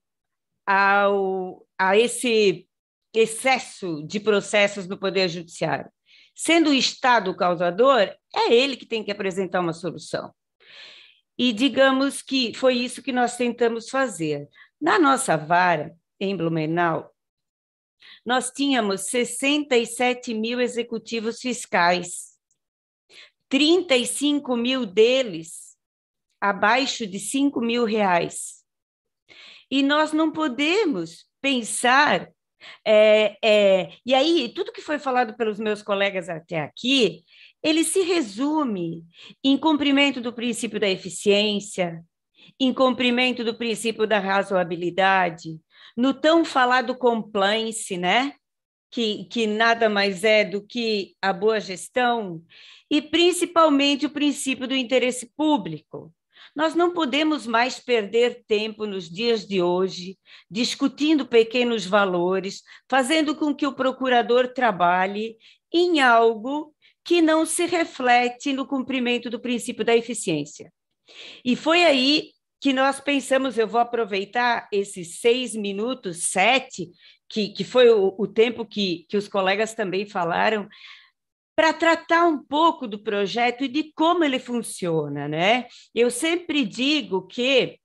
[0.67, 2.67] ao, a esse
[3.13, 5.91] excesso de processos no Poder Judiciário.
[6.35, 10.33] Sendo o Estado o causador, é ele que tem que apresentar uma solução.
[11.39, 14.49] E digamos que foi isso que nós tentamos fazer.
[14.81, 17.15] Na nossa vara, em Blumenau,
[18.25, 22.37] nós tínhamos 67 mil executivos fiscais,
[23.49, 25.77] 35 mil deles
[26.41, 28.65] abaixo de 5 mil reais.
[29.71, 32.29] E nós não podemos pensar.
[32.85, 37.25] É, é, e aí, tudo que foi falado pelos meus colegas até aqui,
[37.63, 39.05] ele se resume
[39.43, 42.03] em cumprimento do princípio da eficiência,
[42.61, 45.59] em cumprimento do princípio da razoabilidade,
[45.97, 48.35] no tão falado compliance, né?
[48.91, 52.43] Que, que nada mais é do que a boa gestão,
[52.91, 56.13] e principalmente o princípio do interesse público.
[56.55, 60.17] Nós não podemos mais perder tempo nos dias de hoje
[60.51, 65.37] discutindo pequenos valores, fazendo com que o procurador trabalhe
[65.73, 70.73] em algo que não se reflete no cumprimento do princípio da eficiência.
[71.45, 72.31] E foi aí
[72.67, 76.91] que nós pensamos, eu vou aproveitar esses seis minutos, sete,
[77.29, 80.69] que, que foi o, o tempo que, que os colegas também falaram,
[81.55, 85.69] para tratar um pouco do projeto e de como ele funciona, né?
[85.95, 87.79] Eu sempre digo que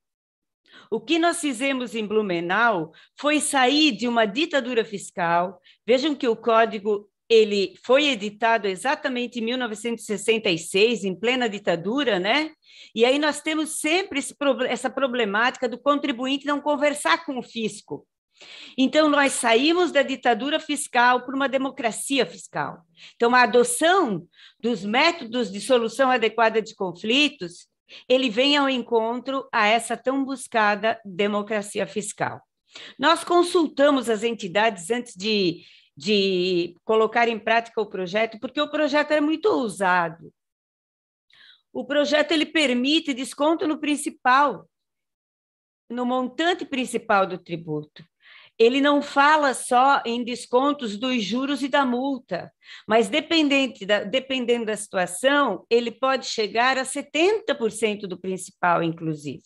[0.89, 5.61] o que nós fizemos em Blumenau foi sair de uma ditadura fiscal.
[5.85, 12.51] Vejam que o código ele foi editado exatamente em 1966, em plena ditadura, né?
[12.93, 14.35] E aí nós temos sempre esse,
[14.67, 18.05] essa problemática do contribuinte não conversar com o fisco.
[18.77, 22.79] Então, nós saímos da ditadura fiscal para uma democracia fiscal.
[23.15, 24.27] Então, a adoção
[24.59, 27.65] dos métodos de solução adequada de conflitos,
[28.09, 32.41] ele vem ao encontro a essa tão buscada democracia fiscal.
[32.99, 35.61] Nós consultamos as entidades antes de
[36.01, 40.33] de colocar em prática o projeto, porque o projeto é muito ousado.
[41.71, 44.67] O projeto ele permite desconto no principal,
[45.87, 48.03] no montante principal do tributo.
[48.57, 52.51] ele não fala só em descontos dos juros e da multa,
[52.87, 59.43] mas dependente da, dependendo da situação, ele pode chegar a 70% do principal, inclusive.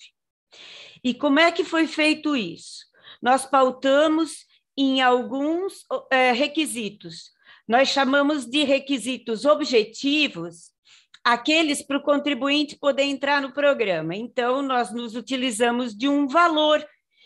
[1.04, 2.86] E como é que foi feito isso?
[3.22, 4.46] Nós pautamos
[4.78, 7.32] em alguns é, requisitos.
[7.68, 10.76] Nós chamamos de requisitos objetivos
[11.24, 14.16] aqueles para o contribuinte poder entrar no programa.
[14.16, 16.86] Então, nós nos utilizamos de um valor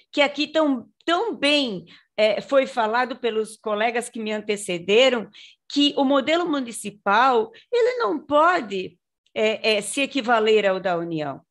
[0.09, 1.85] que aqui tão, tão bem
[2.15, 5.29] é, foi falado pelos colegas que me antecederam,
[5.67, 8.97] que o modelo municipal ele não pode
[9.33, 11.41] é, é, se equivaler ao da União,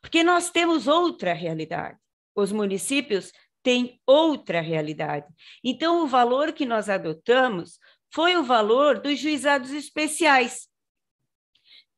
[0.00, 1.98] porque nós temos outra realidade.
[2.34, 5.26] Os municípios têm outra realidade.
[5.62, 7.78] Então, o valor que nós adotamos
[8.12, 10.68] foi o valor dos juizados especiais,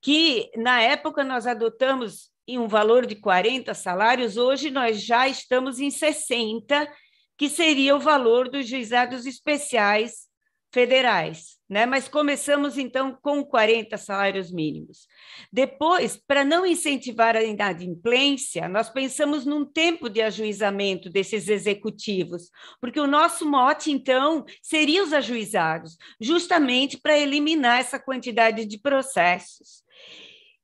[0.03, 5.79] que na época nós adotamos em um valor de 40 salários, hoje nós já estamos
[5.79, 6.90] em 60,
[7.38, 10.29] que seria o valor dos juizados especiais
[10.73, 11.87] federais, né?
[11.87, 15.06] Mas começamos então com 40 salários mínimos.
[15.52, 22.98] Depois, para não incentivar a inadimplência, nós pensamos num tempo de ajuizamento desses executivos, porque
[22.98, 29.85] o nosso mote então seria os ajuizados, justamente para eliminar essa quantidade de processos.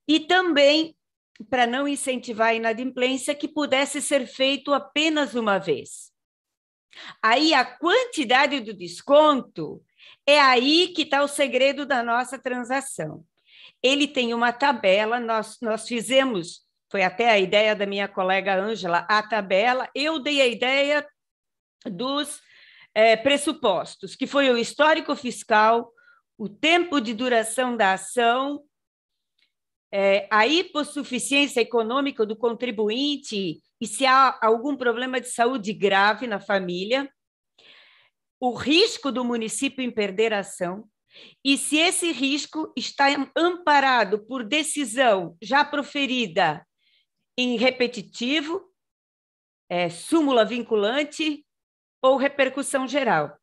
[0.08, 0.96] E também
[1.50, 6.10] para não incentivar a inadimplência, que pudesse ser feito apenas uma vez.
[7.22, 9.82] Aí a quantidade do desconto
[10.26, 13.24] é aí que está o segredo da nossa transação.
[13.82, 19.06] Ele tem uma tabela, nós, nós fizemos, foi até a ideia da minha colega Ângela,
[19.08, 21.06] a tabela, eu dei a ideia
[21.84, 22.40] dos
[22.94, 25.92] é, pressupostos, que foi o histórico fiscal,
[26.36, 28.64] o tempo de duração da ação
[29.92, 36.40] é, a hipossuficiência econômica do contribuinte e se há algum problema de saúde grave na
[36.40, 37.10] família,
[38.40, 40.88] o risco do município em perder a ação
[41.44, 46.66] e se esse risco está amparado por decisão já proferida
[47.38, 48.62] em repetitivo,
[49.68, 51.44] é, súmula vinculante
[52.02, 53.36] ou repercussão geral.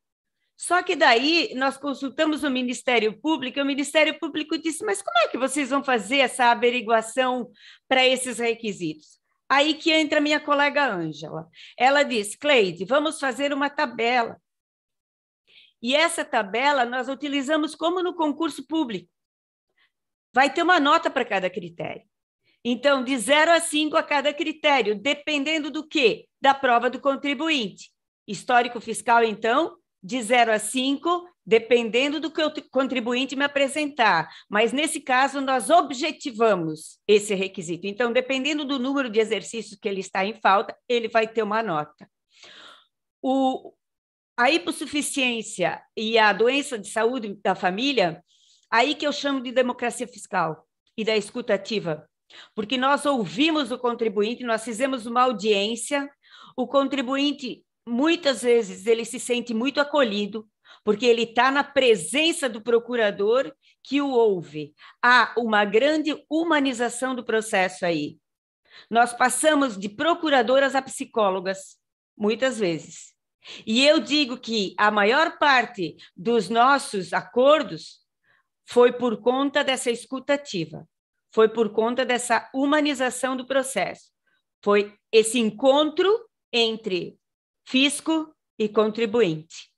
[0.56, 5.18] Só que daí nós consultamos o Ministério Público, e o Ministério Público disse: Mas como
[5.20, 7.50] é que vocês vão fazer essa averiguação
[7.88, 9.20] para esses requisitos?
[9.50, 11.48] Aí que entra minha colega Ângela.
[11.78, 14.38] Ela diz: Cleide, vamos fazer uma tabela.
[15.84, 19.10] E essa tabela nós utilizamos como no concurso público.
[20.34, 22.04] Vai ter uma nota para cada critério.
[22.64, 26.26] Então, de 0 a 5 a cada critério, dependendo do quê?
[26.42, 27.92] Da prova do contribuinte.
[28.26, 34.30] Histórico fiscal, então, de 0 a 5, dependendo do que o contribuinte me apresentar.
[34.50, 37.86] Mas, nesse caso, nós objetivamos esse requisito.
[37.86, 41.62] Então, dependendo do número de exercícios que ele está em falta, ele vai ter uma
[41.62, 42.10] nota.
[43.22, 43.74] O,
[44.36, 48.24] a hipossuficiência e a doença de saúde da família,
[48.70, 50.68] aí que eu chamo de democracia fiscal
[50.98, 52.10] e da escutativa,
[52.56, 56.10] porque nós ouvimos o contribuinte, nós fizemos uma audiência,
[56.58, 60.48] o contribuinte muitas vezes ele se sente muito acolhido,
[60.84, 64.74] porque ele está na presença do procurador que o ouve.
[65.02, 68.18] Há uma grande humanização do processo aí.
[68.90, 71.78] Nós passamos de procuradoras a psicólogas,
[72.18, 73.13] muitas vezes.
[73.66, 78.02] E eu digo que a maior parte dos nossos acordos
[78.66, 80.88] foi por conta dessa escutativa,
[81.34, 84.12] foi por conta dessa humanização do processo.
[84.64, 87.18] Foi esse encontro entre
[87.68, 89.72] fisco e contribuinte.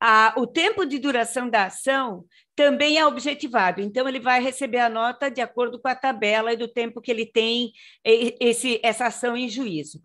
[0.00, 4.90] A, o tempo de duração da ação também é objetivado, então ele vai receber a
[4.90, 7.72] nota de acordo com a tabela e do tempo que ele tem
[8.04, 10.00] esse, essa ação em juízo.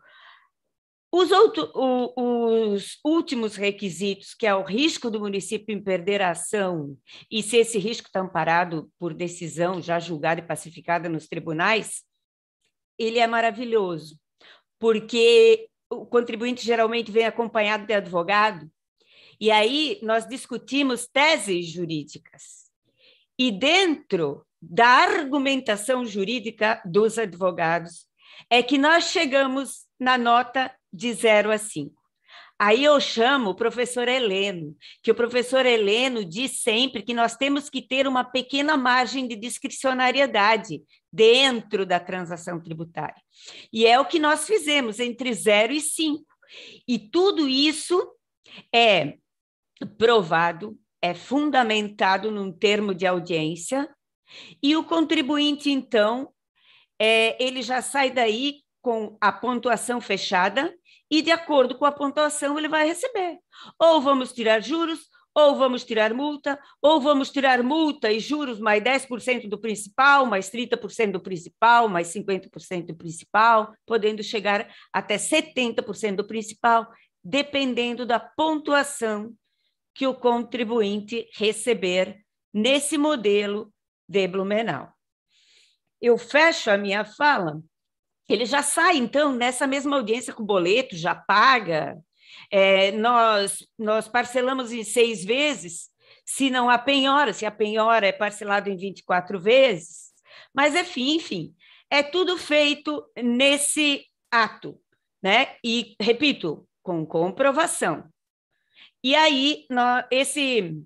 [1.12, 6.32] Os, outro, o, os, últimos requisitos, que é o risco do município em perder a
[6.32, 6.98] ação,
[7.30, 12.04] e se esse risco está amparado por decisão já julgada e pacificada nos tribunais,
[12.98, 14.18] ele é maravilhoso,
[14.80, 18.72] porque o contribuinte geralmente vem acompanhado de advogado,
[19.38, 22.72] e aí nós discutimos teses jurídicas.
[23.38, 28.06] E dentro da argumentação jurídica dos advogados,
[28.50, 32.02] é que nós chegamos na nota de 0 a 5.
[32.60, 37.70] Aí eu chamo o professor Heleno, que o professor Heleno diz sempre que nós temos
[37.72, 43.20] que ter uma pequena margem de discricionariedade dentro da transação tributária.
[43.74, 46.24] E é o que nós fizemos entre 0 e 5.
[46.88, 48.08] E tudo isso
[48.72, 49.16] é
[49.98, 53.90] provado, é fundamentado num termo de audiência,
[54.62, 56.32] e o contribuinte, então,
[57.00, 60.74] é, ele já sai daí com a pontuação fechada
[61.12, 63.38] e, de acordo com a pontuação, ele vai receber.
[63.78, 68.82] Ou vamos tirar juros, ou vamos tirar multa, ou vamos tirar multa e juros mais
[68.82, 76.16] 10% do principal, mais 30% do principal, mais 50% do principal, podendo chegar até 70%
[76.16, 76.88] do principal,
[77.22, 79.34] dependendo da pontuação
[79.94, 83.72] que o contribuinte receber nesse modelo
[84.08, 84.94] de Blumenau.
[86.02, 87.62] Eu fecho a minha fala,
[88.34, 91.98] ele já sai, então, nessa mesma audiência com o boleto, já paga,
[92.50, 95.90] é, nós, nós parcelamos em seis vezes,
[96.26, 100.12] se não há penhora, se a penhora é parcelada em 24 vezes,
[100.54, 101.56] mas enfim, enfim,
[101.90, 104.80] é tudo feito nesse ato,
[105.22, 105.56] né?
[105.64, 108.10] E, repito, com comprovação.
[109.04, 109.66] E aí,
[110.10, 110.82] esse,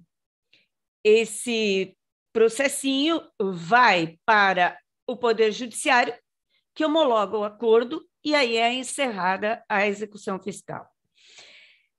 [1.04, 1.96] esse
[2.34, 6.14] processinho vai para o Poder Judiciário,
[6.76, 10.88] que homologa o acordo, e aí é encerrada a execução fiscal.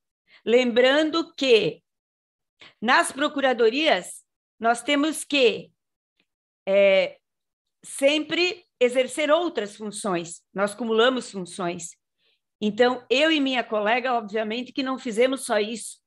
[0.44, 1.80] Lembrando que
[2.82, 4.24] nas procuradorias,
[4.58, 5.70] nós temos que
[6.66, 7.16] é,
[7.80, 11.90] sempre exercer outras funções, nós cumulamos funções.
[12.60, 16.00] Então, eu e minha colega, obviamente, que não fizemos só isso.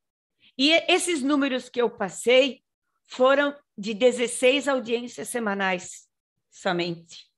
[0.58, 2.62] E esses números que eu passei
[3.06, 6.10] foram de 16 audiências semanais
[6.50, 7.31] somente.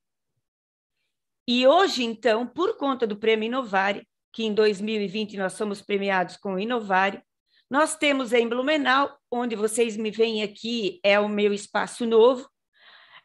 [1.47, 6.56] E hoje, então, por conta do Prêmio Inovare, que em 2020 nós somos premiados com
[6.56, 7.21] o Inovare,
[7.69, 12.47] nós temos em Blumenau, onde vocês me veem aqui, é o meu espaço novo.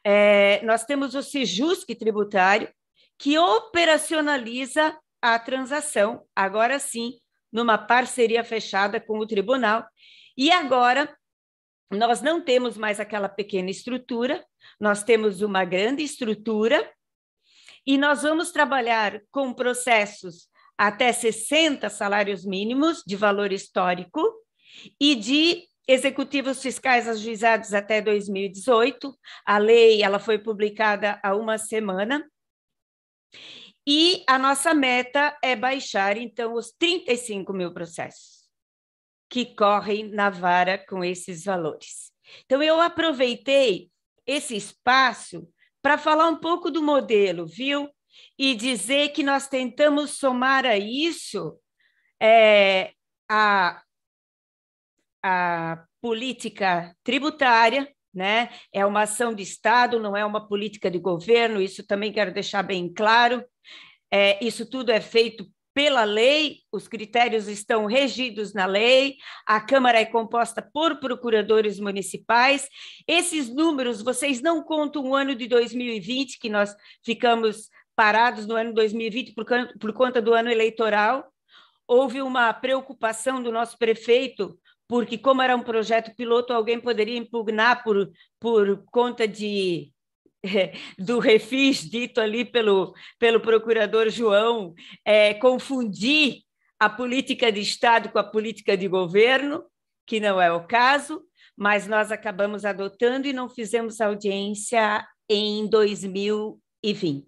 [0.03, 2.69] É, nós temos o Sejusc tributário,
[3.17, 7.19] que operacionaliza a transação, agora sim,
[7.51, 9.85] numa parceria fechada com o tribunal.
[10.37, 11.15] E agora,
[11.91, 14.45] nós não temos mais aquela pequena estrutura,
[14.79, 16.89] nós temos uma grande estrutura
[17.89, 20.47] e nós vamos trabalhar com processos
[20.77, 24.21] até 60 salários mínimos de valor histórico
[25.01, 29.11] e de executivos fiscais ajuizados até 2018.
[29.43, 32.23] A lei ela foi publicada há uma semana.
[33.87, 38.47] E a nossa meta é baixar, então, os 35 mil processos
[39.27, 42.11] que correm na vara com esses valores.
[42.45, 43.89] Então, eu aproveitei
[44.27, 47.89] esse espaço para falar um pouco do modelo, viu?
[48.37, 51.59] e dizer que nós tentamos somar a isso
[52.21, 52.93] é,
[53.29, 53.81] a,
[55.23, 58.49] a política tributária, né?
[58.73, 62.63] É uma ação de Estado, não é uma política de governo, isso também quero deixar
[62.63, 63.43] bem claro.
[64.11, 65.45] É, isso tudo é feito
[65.79, 69.15] pela lei, os critérios estão regidos na lei,
[69.45, 72.67] a Câmara é composta por procuradores municipais.
[73.07, 78.73] Esses números, vocês não contam o ano de 2020, que nós ficamos parados no ano
[78.73, 79.45] 2020 por,
[79.79, 81.31] por conta do ano eleitoral.
[81.87, 87.85] Houve uma preocupação do nosso prefeito, porque, como era um projeto piloto, alguém poderia impugnar
[87.85, 89.93] por, por conta de
[90.97, 94.73] do refis dito ali pelo, pelo procurador João,
[95.05, 96.43] é, confundir
[96.79, 99.63] a política de Estado com a política de governo,
[100.07, 101.21] que não é o caso,
[101.55, 107.27] mas nós acabamos adotando e não fizemos audiência em 2020.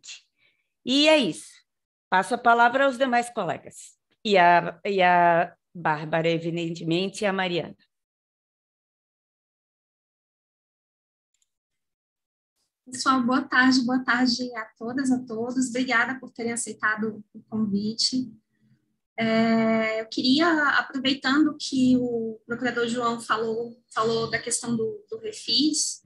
[0.85, 1.51] E é isso.
[2.09, 3.97] Passo a palavra aos demais colegas.
[4.23, 7.75] E a, e a Bárbara, evidentemente, e a Mariana.
[12.91, 15.69] Pessoal, boa tarde, boa tarde a todas, a todos.
[15.69, 18.29] Obrigada por terem aceitado o convite.
[19.17, 26.01] É, eu queria, aproveitando que o procurador João falou, falou da questão do, do refis,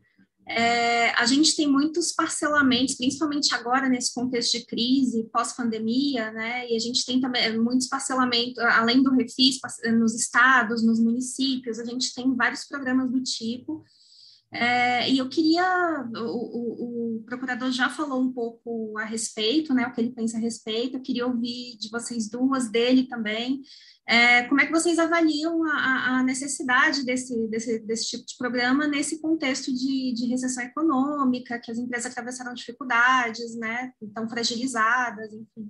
[0.48, 6.69] é, a gente tem muitos parcelamentos, principalmente agora nesse contexto de crise, pós-pandemia, né?
[6.69, 9.58] E a gente tem também muitos parcelamentos, além do refis,
[9.98, 13.83] nos estados, nos municípios, a gente tem vários programas do tipo.
[14.56, 19.85] É, e eu queria, o, o, o, procurador já falou um pouco a respeito, né,
[19.85, 23.62] o que ele pensa a respeito, eu queria ouvir de vocês duas, dele também,
[24.08, 28.87] é, como é que vocês avaliam a, a necessidade desse, desse, desse, tipo de programa
[28.87, 35.69] nesse contexto de, de, recessão econômica, que as empresas atravessaram dificuldades, né, estão fragilizadas, enfim.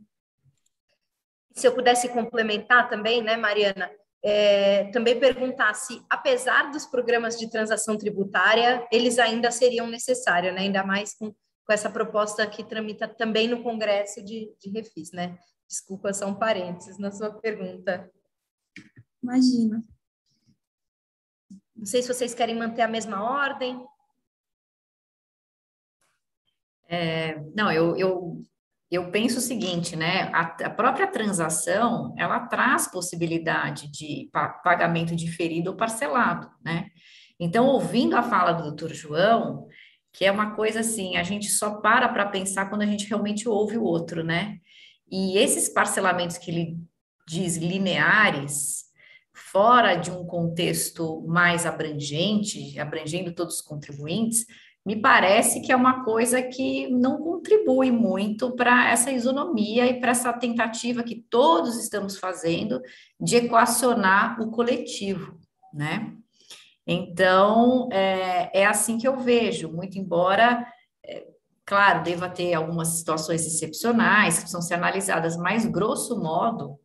[1.55, 3.89] Se eu pudesse complementar também, né, Mariana,
[4.27, 10.61] é, também perguntar se, apesar dos programas de transação tributária, eles ainda seriam necessários, né?
[10.61, 15.37] ainda mais com, com essa proposta que tramita também no Congresso de, de Refis, né?
[15.69, 18.11] Desculpa, são parênteses na sua pergunta.
[19.21, 19.83] Imagina.
[21.75, 23.85] Não sei se vocês querem manter a mesma ordem.
[26.87, 28.41] É, não, eu, eu,
[28.91, 30.29] eu penso o seguinte, né?
[30.33, 34.29] A, a, própria transação ela traz possibilidade de
[34.63, 36.87] pagamento diferido ou parcelado, né?
[37.39, 39.67] Então, ouvindo a fala do doutor João,
[40.13, 43.49] que é uma coisa assim, a gente só para para pensar quando a gente realmente
[43.49, 44.59] ouve o outro, né?
[45.11, 46.77] E esses parcelamentos que ele
[47.27, 48.85] diz lineares,
[49.33, 54.45] fora de um contexto mais abrangente, abrangendo todos os contribuintes,
[54.85, 60.11] me parece que é uma coisa que não contribui muito para essa isonomia e para
[60.11, 62.79] essa tentativa que todos estamos fazendo
[63.19, 65.39] de equacionar o coletivo,
[65.73, 66.13] né?
[66.85, 70.63] Então, é, é assim que eu vejo, muito embora,
[71.03, 71.25] é,
[71.65, 76.79] claro, deva ter algumas situações excepcionais que precisam ser analisadas, mas, grosso modo,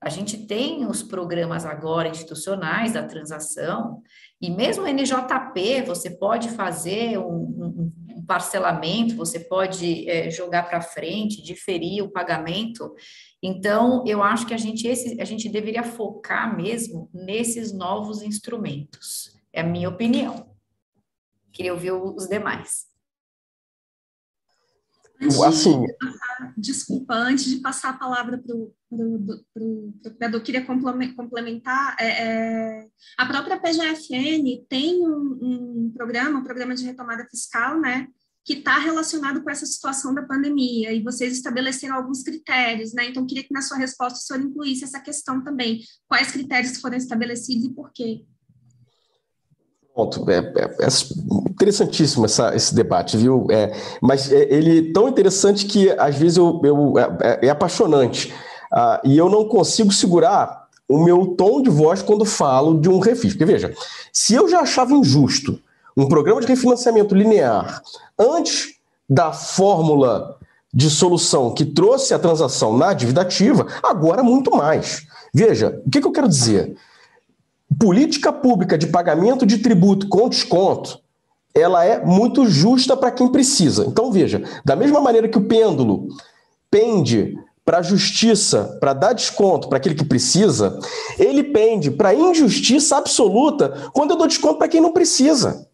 [0.00, 4.02] a gente tem os programas agora institucionais da transação,
[4.44, 10.68] e mesmo o NJP, você pode fazer um, um, um parcelamento, você pode é, jogar
[10.68, 12.94] para frente, diferir o pagamento.
[13.42, 19.34] Então, eu acho que a gente, esse, a gente deveria focar mesmo nesses novos instrumentos.
[19.50, 20.54] É a minha opinião.
[21.50, 22.84] Queria ouvir os demais.
[25.46, 25.84] Assim,
[26.56, 32.86] desculpa, antes de passar a palavra para o procurador, queria complementar, é, é,
[33.16, 38.08] a própria PGFN tem um, um, programa, um programa de retomada fiscal, né,
[38.44, 43.26] que está relacionado com essa situação da pandemia, e vocês estabeleceram alguns critérios, né, então
[43.26, 47.64] queria que na sua resposta o senhor incluísse essa questão também, quais critérios foram estabelecidos
[47.64, 48.24] e por quê?
[49.94, 50.88] Pronto, é, é, é
[51.48, 53.46] interessantíssimo essa, esse debate, viu?
[53.48, 57.50] É, mas é, ele é tão interessante que às vezes eu, eu é, é, é
[57.50, 58.34] apaixonante
[58.72, 62.98] ah, e eu não consigo segurar o meu tom de voz quando falo de um
[62.98, 63.34] refis.
[63.34, 63.72] Porque veja,
[64.12, 65.60] se eu já achava injusto
[65.96, 67.80] um programa de refinanciamento linear
[68.18, 68.74] antes
[69.08, 70.38] da fórmula
[70.72, 75.06] de solução que trouxe a transação na dívida ativa, agora muito mais.
[75.32, 76.76] Veja, o que, que eu quero dizer?
[77.78, 81.00] Política pública de pagamento de tributo com desconto,
[81.54, 83.84] ela é muito justa para quem precisa.
[83.86, 86.08] Então, veja, da mesma maneira que o pêndulo
[86.70, 90.78] pende para a justiça, para dar desconto para aquele que precisa,
[91.18, 95.66] ele pende para a injustiça absoluta quando eu dou desconto para quem não precisa.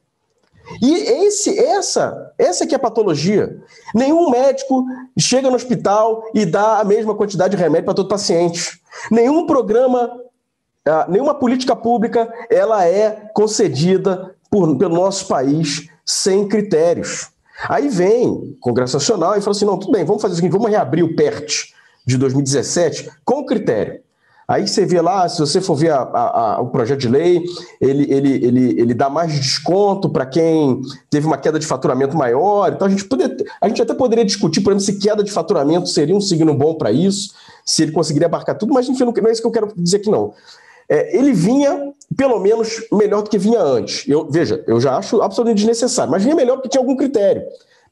[0.81, 3.59] E esse, essa, essa que é a patologia.
[3.93, 4.85] Nenhum médico
[5.19, 8.81] chega no hospital e dá a mesma quantidade de remédio para todo paciente.
[9.11, 10.13] Nenhum programa
[10.87, 17.29] ah, nenhuma política pública ela é concedida por, pelo nosso país sem critérios.
[17.69, 20.53] Aí vem o Congresso Nacional e fala assim: não, tudo bem, vamos fazer o seguinte,
[20.53, 21.73] vamos reabrir o PERT
[22.07, 24.01] de 2017 com critério.
[24.49, 27.41] Aí você vê lá, se você for ver a, a, a, o projeto de lei,
[27.81, 32.73] ele, ele, ele, ele dá mais desconto para quem teve uma queda de faturamento maior.
[32.73, 35.89] Então a gente, poder, a gente até poderia discutir, por exemplo, se queda de faturamento
[35.89, 37.33] seria um signo bom para isso,
[37.65, 40.11] se ele conseguiria abarcar tudo, mas enfim, não é isso que eu quero dizer aqui
[40.11, 40.35] não
[40.91, 44.07] é, ele vinha pelo menos melhor do que vinha antes.
[44.09, 47.43] Eu, veja, eu já acho absolutamente desnecessário, mas vinha melhor porque tinha algum critério.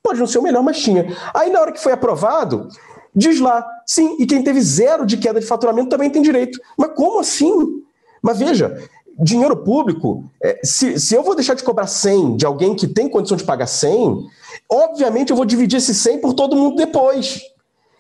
[0.03, 1.07] Pode não ser o melhor, mas tinha.
[1.33, 2.69] Aí na hora que foi aprovado,
[3.15, 6.61] diz lá, sim, e quem teve zero de queda de faturamento também tem direito.
[6.77, 7.83] Mas como assim?
[8.21, 8.77] Mas veja,
[9.17, 13.09] dinheiro público, é, se, se eu vou deixar de cobrar 100 de alguém que tem
[13.09, 14.27] condição de pagar 100,
[14.69, 17.41] obviamente eu vou dividir esse 100 por todo mundo depois.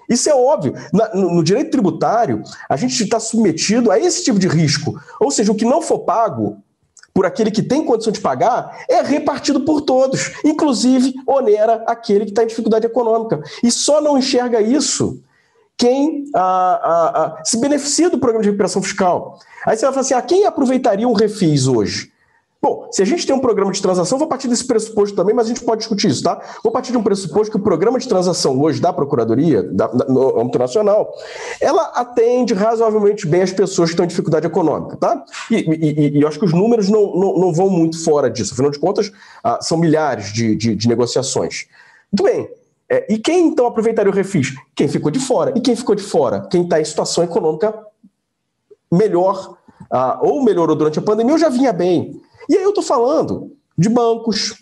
[0.08, 0.74] Isso é óbvio.
[0.92, 4.98] Na, no, no, direito tributário, a gente está submetido a esse tipo de risco.
[5.20, 6.56] Ou seja, o que não for pago
[7.12, 12.30] por aquele que tem condição de pagar é repartido por todos, inclusive onera aquele que
[12.30, 13.42] está em dificuldade econômica.
[13.62, 15.20] E só não enxerga isso
[15.76, 19.38] quem ah, ah, ah, se beneficia do programa de recuperação fiscal.
[19.64, 22.12] Aí você vai falar assim: ah, quem aproveitaria um refis hoje?
[22.60, 25.46] Bom, se a gente tem um programa de transação, vou partir desse pressuposto também, mas
[25.46, 26.40] a gente pode discutir isso, tá?
[26.62, 30.06] Vou partir de um pressuposto que o programa de transação hoje da Procuradoria, da, da,
[30.06, 31.14] no âmbito nacional,
[31.60, 35.24] ela atende razoavelmente bem as pessoas que estão em dificuldade econômica, tá?
[35.48, 38.54] E, e, e eu acho que os números não, não, não, vão muito fora disso,
[38.54, 39.12] afinal de contas,
[39.44, 41.66] ah, são milhares de, de, de negociações.
[42.12, 42.50] Muito bem.
[42.90, 44.54] É, e quem então aproveitaria o refis?
[44.74, 45.52] Quem ficou de fora.
[45.54, 46.40] E quem ficou de fora?
[46.50, 47.72] Quem está em situação econômica
[48.90, 49.56] melhor,
[49.92, 52.20] ah, ou melhorou durante a pandemia, ou já vinha bem.
[52.48, 54.54] E aí eu estou falando de bancos,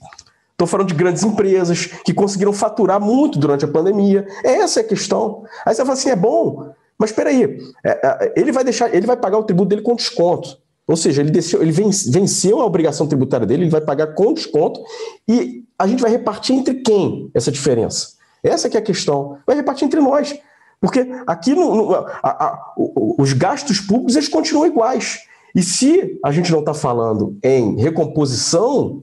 [0.53, 4.26] estou falando de grandes empresas que conseguiram faturar muito durante a pandemia.
[4.43, 5.45] Essa é a questão.
[5.64, 9.07] Aí você fala assim: é bom Mas espera aí, é, é, ele vai deixar, ele
[9.07, 10.59] vai pagar o tributo dele com desconto.
[10.89, 14.80] Ou seja, ele, desceu, ele venceu a obrigação tributária dele, ele vai pagar com desconto
[15.26, 18.14] e a gente vai repartir entre quem essa diferença?
[18.43, 19.39] Essa é a questão.
[19.45, 20.39] Vai repartir entre nós.
[20.80, 22.74] Porque aqui no, no, a, a,
[23.18, 25.20] os gastos públicos eles continuam iguais.
[25.57, 29.02] E se a gente não está falando em recomposição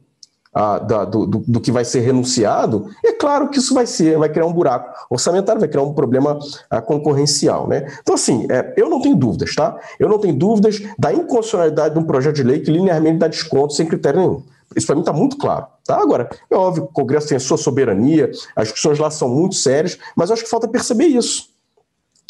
[0.54, 4.20] a, da, do, do, do, que vai ser renunciado, é claro que isso vai ser,
[4.20, 6.38] vai criar um buraco orçamentário, vai criar um problema
[6.70, 7.68] a, concorrencial.
[7.68, 7.92] Né?
[8.02, 9.76] Então, assim, é, eu não tenho dúvidas, tá?
[10.00, 13.74] Eu não tenho dúvidas da inconstitucionalidade de um projeto de lei que linearmente dá desconto
[13.74, 14.44] sem critério nenhum.
[14.76, 15.66] Isso para mim está muito claro.
[15.84, 16.00] Tá?
[16.00, 19.56] Agora, é óbvio que o Congresso tem a sua soberania, as discussões lá são muito
[19.56, 21.53] sérias, mas eu acho que falta perceber isso.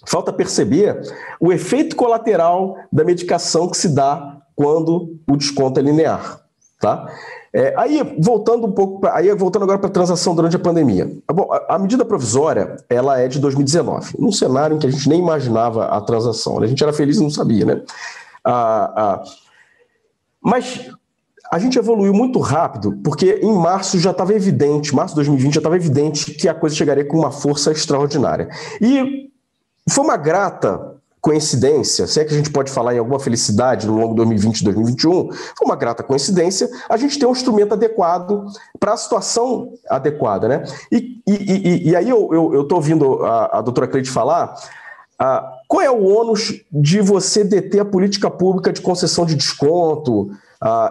[0.06, 1.01] Falta perceber
[1.39, 6.41] o efeito colateral da medicação que se dá quando o desconto é linear.
[6.80, 7.10] Tá?
[7.54, 11.10] É, aí, voltando um pouco, pra, aí voltando agora para a transação durante a pandemia.
[11.32, 15.08] Bom, a, a, medida provisória, ela é de 2019, num cenário em que a gente
[15.08, 16.60] nem imaginava a transação.
[16.60, 16.66] Né?
[16.66, 17.82] A gente era feliz e não sabia, né?
[18.43, 19.24] Ah, ah,
[20.41, 20.89] mas
[21.51, 25.60] a gente evoluiu muito rápido, porque em março já estava evidente, março de 2020 já
[25.60, 28.49] estava evidente que a coisa chegaria com uma força extraordinária.
[28.82, 29.32] E
[29.89, 33.95] foi uma grata coincidência, se é que a gente pode falar em alguma felicidade no
[33.95, 38.45] longo de 2020 e 2021, foi uma grata coincidência a gente ter um instrumento adequado
[38.77, 40.63] para a situação adequada, né?
[40.91, 44.53] E, e, e, e aí eu estou ouvindo a, a doutora Cleide falar,
[45.65, 50.29] qual é o ônus de você deter a política pública de concessão de desconto,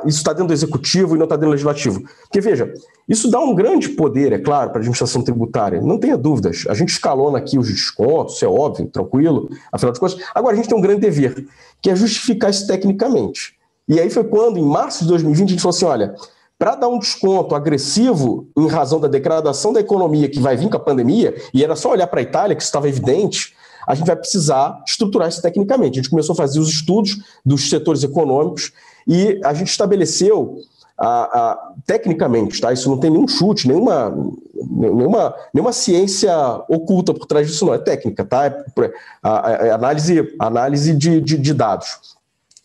[0.06, 2.02] isso está dentro do executivo e não está dentro do legislativo.
[2.22, 2.72] Porque, veja,
[3.08, 6.64] isso dá um grande poder, é claro, para a administração tributária, não tenha dúvidas.
[6.68, 10.18] A gente escalona aqui os descontos, é óbvio, tranquilo, afinal de contas.
[10.34, 11.46] Agora, a gente tem um grande dever,
[11.80, 13.54] que é justificar isso tecnicamente.
[13.88, 16.14] E aí foi quando, em março de 2020, a gente falou assim: olha,
[16.58, 20.76] para dar um desconto agressivo em razão da degradação da economia que vai vir com
[20.76, 23.54] a pandemia, e era só olhar para a Itália, que estava evidente,
[23.86, 25.98] a gente vai precisar estruturar isso tecnicamente.
[25.98, 28.72] A gente começou a fazer os estudos dos setores econômicos
[29.06, 30.56] e a gente estabeleceu
[31.02, 32.72] a, a, tecnicamente, tá?
[32.72, 34.16] Isso não tem nenhum chute, nenhuma,
[34.54, 36.32] nenhuma, nenhuma ciência
[36.68, 37.74] oculta por trás disso, não.
[37.74, 38.46] É técnica, tá?
[38.46, 42.16] É, a, a análise, análise de, de, de, dados.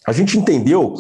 [0.06, 0.94] A gente entendeu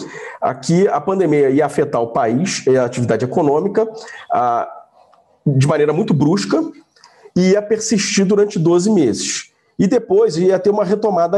[0.63, 3.87] que a pandemia ia afetar o país e a atividade econômica
[4.31, 4.67] a,
[5.45, 6.59] de maneira muito brusca
[7.35, 9.51] e ia persistir durante 12 meses.
[9.77, 11.37] E depois ia ter uma retomada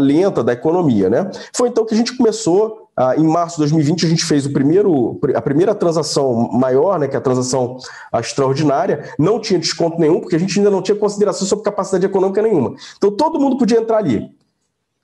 [0.00, 1.30] lenta da economia, né?
[1.54, 4.52] Foi então que a gente começou ah, em março de 2020, a gente fez o
[4.52, 7.76] primeiro, a primeira transação maior, né, que é a transação
[8.14, 9.12] extraordinária.
[9.18, 12.74] Não tinha desconto nenhum, porque a gente ainda não tinha consideração sobre capacidade econômica nenhuma.
[12.96, 14.30] Então, todo mundo podia entrar ali,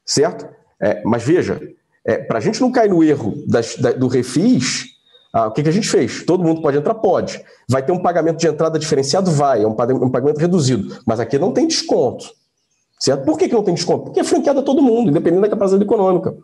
[0.07, 0.49] certo?
[0.80, 1.61] É, mas veja,
[2.05, 4.86] é, para a gente não cair no erro das, da, do refis,
[5.32, 6.24] ah, o que, que, a gente fez?
[6.24, 6.95] Todo mundo pode entrar?
[6.95, 7.43] Pode.
[7.68, 9.30] Vai ter um pagamento de entrada diferenciado?
[9.30, 10.99] Vai, é um, pagamento reduzido.
[11.07, 12.26] Mas aqui não tem desconto.
[12.99, 13.24] Certo?
[13.24, 14.05] Por que, que não tem desconto?
[14.05, 16.36] Porque é franqueado a todo mundo, independente da capacidade econômica.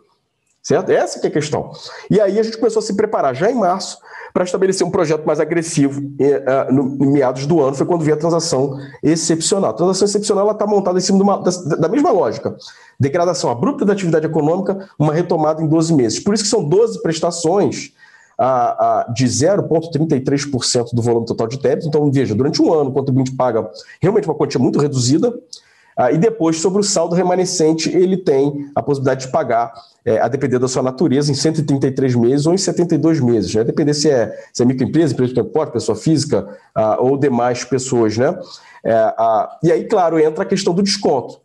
[0.61, 0.91] Certo?
[0.91, 1.71] Essa que é a questão.
[2.09, 3.97] E aí a gente começou a se preparar já em março
[4.33, 8.19] para estabelecer um projeto mais agressivo uh, no, meados do ano, foi quando veio a
[8.19, 9.71] transação excepcional.
[9.71, 12.55] A transação excepcional está montada em cima uma, da, da, mesma lógica.
[12.99, 16.19] Degradação abrupta da atividade econômica, uma retomada em 12 meses.
[16.19, 17.93] Por isso que são 12 prestações
[19.13, 21.87] de 0,33% do volume total de débito.
[21.87, 23.69] Então, veja, durante um ano o contribuinte paga
[24.01, 25.33] realmente uma quantia muito reduzida,
[25.99, 29.73] ah, e depois, sobre o saldo remanescente, ele tem a possibilidade de pagar,
[30.05, 33.53] é, a depender da sua natureza, em 133 meses ou em 72 meses.
[33.53, 33.65] Né?
[33.65, 38.17] Depender se é, se é microempresa, empresa de transporte, pessoa física ah, ou demais pessoas.
[38.17, 38.33] Né?
[38.81, 39.13] É,
[39.61, 41.41] e aí, claro, entra a questão do desconto.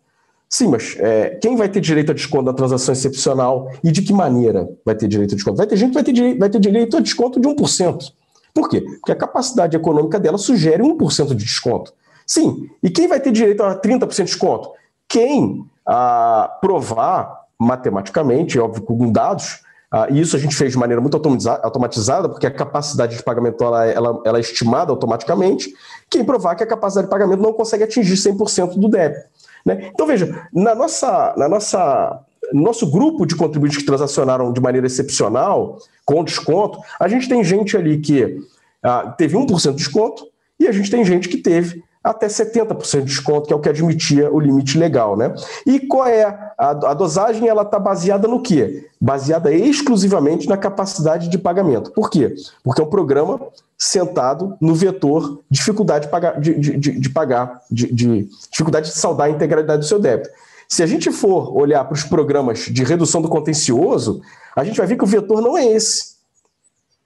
[0.49, 4.13] Sim, mas é, quem vai ter direito a desconto da transação excepcional e de que
[4.13, 5.57] maneira vai ter direito a desconto?
[5.57, 8.13] Vai ter gente que vai ter, direito, vai ter direito a desconto de 1%.
[8.55, 8.81] Por quê?
[8.83, 11.93] Porque a capacidade econômica dela sugere 1% de desconto.
[12.27, 12.68] Sim.
[12.83, 14.70] E quem vai ter direito a 30% de desconto?
[15.09, 19.61] Quem ah, provar matematicamente, óbvio, com dados,
[19.91, 23.62] ah, e isso a gente fez de maneira muito automatizada, porque a capacidade de pagamento
[23.62, 25.72] ela, ela, ela, é estimada automaticamente.
[26.11, 29.25] Quem provar que a capacidade de pagamento não consegue atingir 100% do débito.
[29.64, 29.91] Né?
[29.95, 32.20] Então, veja, na nossa, na nossa,
[32.53, 37.45] no nosso grupo de contribuintes que transacionaram de maneira excepcional, com desconto, a gente tem
[37.45, 38.39] gente ali que
[38.83, 40.27] ah, teve 1% de desconto
[40.59, 43.69] e a gente tem gente que teve até 70% de desconto, que é o que
[43.71, 45.17] admitia o limite legal.
[45.17, 45.35] Né?
[45.65, 46.25] E qual é
[46.59, 47.49] a, a dosagem?
[47.49, 48.87] Ela está baseada no quê?
[49.01, 51.91] Baseada exclusivamente na capacidade de pagamento.
[51.93, 52.35] Por quê?
[52.63, 53.41] Porque é um programa
[53.79, 59.29] sentado no vetor dificuldade de pagar, de, de, de, pagar, de, de dificuldade de saldar
[59.29, 60.29] a integralidade do seu débito.
[60.69, 64.21] Se a gente for olhar para os programas de redução do contencioso,
[64.55, 66.14] a gente vai ver que o vetor não é esse.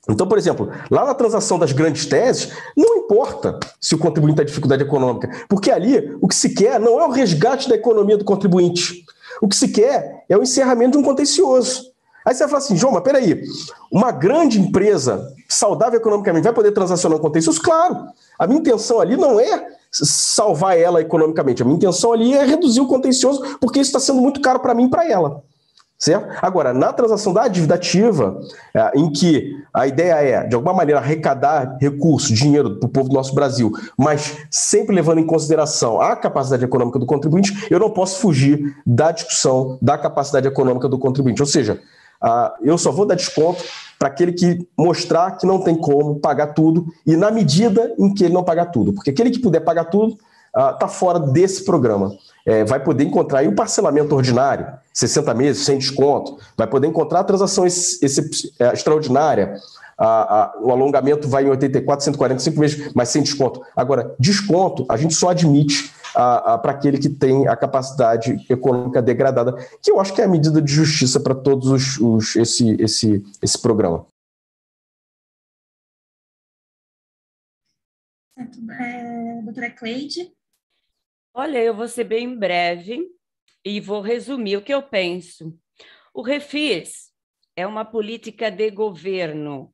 [0.08, 4.46] Então, por exemplo, lá na transação das grandes teses, não importa se o contribuinte tem
[4.46, 8.24] dificuldade econômica, porque ali o que se quer não é o resgate da economia do
[8.24, 9.04] contribuinte.
[9.40, 11.92] O que se quer é o encerramento de um contencioso.
[12.24, 13.42] Aí você vai falar assim, João, mas peraí,
[13.90, 17.60] uma grande empresa saudável economicamente vai poder transacionar um contencioso?
[17.62, 18.06] Claro.
[18.38, 21.62] A minha intenção ali não é salvar ela economicamente.
[21.62, 24.74] A minha intenção ali é reduzir o contencioso, porque isso está sendo muito caro para
[24.74, 25.42] mim e para ela.
[25.98, 26.28] Certo?
[26.40, 28.38] Agora, na transação da dívida ativa,
[28.72, 33.08] é, em que a ideia é, de alguma maneira, arrecadar recursos, dinheiro para o povo
[33.08, 37.90] do nosso Brasil, mas sempre levando em consideração a capacidade econômica do contribuinte, eu não
[37.90, 41.42] posso fugir da discussão da capacidade econômica do contribuinte.
[41.42, 41.80] Ou seja,
[42.62, 43.64] eu só vou dar desconto
[43.98, 48.24] para aquele que mostrar que não tem como pagar tudo e na medida em que
[48.24, 48.92] ele não pagar tudo.
[48.92, 50.16] Porque aquele que puder pagar tudo
[50.54, 52.12] está uh, fora desse programa.
[52.48, 57.24] É, vai poder encontrar o parcelamento ordinário, 60 meses, sem desconto, vai poder encontrar a
[57.24, 59.54] transação esse, esse, é, extraordinária,
[59.98, 63.60] a, a, o alongamento vai em 84, 145 meses, mas sem desconto.
[63.76, 69.90] Agora, desconto a gente só admite para aquele que tem a capacidade econômica degradada, que
[69.90, 73.60] eu acho que é a medida de justiça para todos os, os, esse, esse, esse
[73.60, 74.06] programa.
[78.80, 80.37] É, doutora Cleide?
[81.40, 83.00] Olha, eu vou ser bem breve
[83.64, 85.56] e vou resumir o que eu penso.
[86.12, 87.12] O Refis
[87.54, 89.72] é uma política de governo,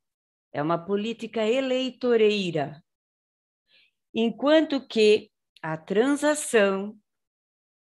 [0.53, 2.85] é uma política eleitoreira,
[4.13, 5.31] enquanto que
[5.63, 6.99] a transação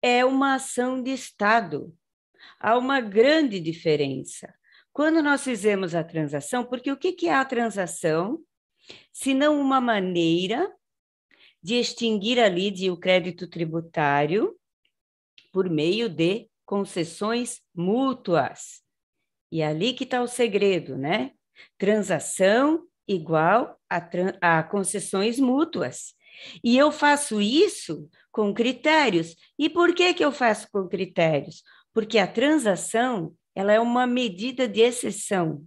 [0.02, 1.96] é uma ação de Estado.
[2.58, 4.52] Há uma grande diferença.
[4.92, 8.42] Quando nós fizemos a transação, porque o que é a transação?
[9.12, 10.74] Se não uma maneira
[11.62, 14.56] de extinguir a lide o crédito tributário
[15.52, 18.82] por meio de concessões mútuas.
[19.50, 21.32] E é ali que está o segredo, né?
[21.76, 26.14] Transação igual a, a concessões mútuas.
[26.62, 29.34] E eu faço isso com critérios.
[29.58, 31.62] E por que, que eu faço com critérios?
[31.92, 35.64] Porque a transação ela é uma medida de exceção.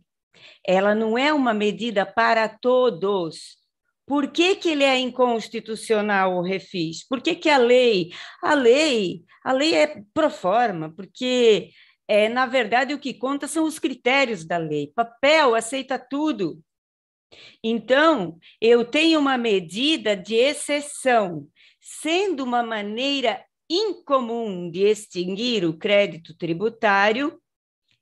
[0.66, 3.58] Ela não é uma medida para todos.
[4.06, 7.08] Por que, que ele é inconstitucional, o refis?
[7.08, 8.12] Por que, que a lei?
[8.42, 11.70] A lei, a lei é pro forma, porque
[12.08, 14.92] é, na verdade o que conta são os critérios da lei.
[14.94, 16.62] Papel aceita tudo.
[17.64, 21.48] Então, eu tenho uma medida de exceção,
[21.80, 27.42] sendo uma maneira incomum de extinguir o crédito tributário,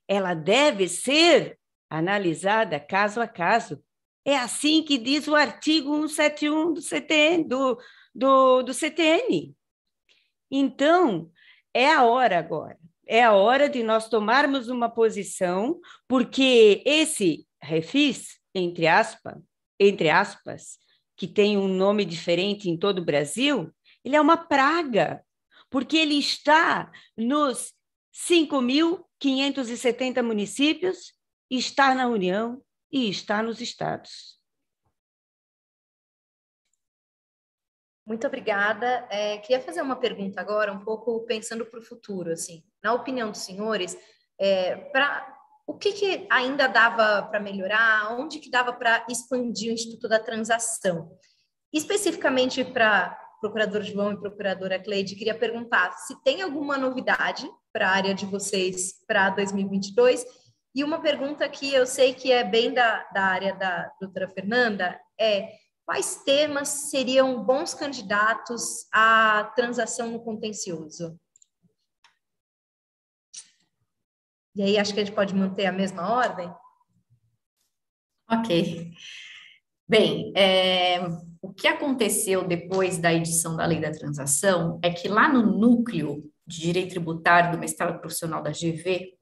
[0.06, 3.82] ela deve ser analisada caso a caso,
[4.24, 7.44] é assim que diz o artigo 171 do CTN.
[7.44, 7.78] Do,
[8.14, 9.54] do, do CTN.
[10.50, 11.30] Então,
[11.72, 12.78] é a hora agora.
[13.06, 19.34] É a hora de nós tomarmos uma posição, porque esse refis, entre aspas,
[19.78, 20.78] entre aspas,
[21.16, 23.72] que tem um nome diferente em todo o Brasil,
[24.04, 25.24] ele é uma praga,
[25.68, 27.72] porque ele está nos
[28.14, 31.14] 5.570 municípios,
[31.50, 32.62] está na União,
[32.92, 34.38] e está nos estados.
[38.04, 39.06] Muito obrigada.
[39.10, 43.30] É, queria fazer uma pergunta agora, um pouco pensando para o futuro, assim, na opinião
[43.30, 43.96] dos senhores,
[44.38, 45.26] é, para
[45.66, 50.18] o que, que ainda dava para melhorar, onde que dava para expandir o Instituto da
[50.18, 51.16] Transação?
[51.72, 57.92] Especificamente para procurador João e procuradora Cleide, queria perguntar se tem alguma novidade para a
[57.92, 60.24] área de vocês para 2022
[60.74, 64.98] e uma pergunta que eu sei que é bem da, da área da doutora Fernanda
[65.18, 65.50] é
[65.84, 71.18] quais temas seriam bons candidatos à transação no contencioso?
[74.54, 76.52] E aí acho que a gente pode manter a mesma ordem?
[78.30, 78.92] Ok.
[79.86, 81.00] Bem, é,
[81.42, 86.30] o que aconteceu depois da edição da lei da transação é que lá no núcleo
[86.46, 89.18] de direito tributário do mestrado profissional da GV,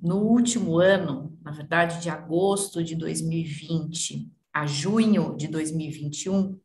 [0.00, 6.58] no último ano, na verdade, de agosto de 2020 a junho de 2021,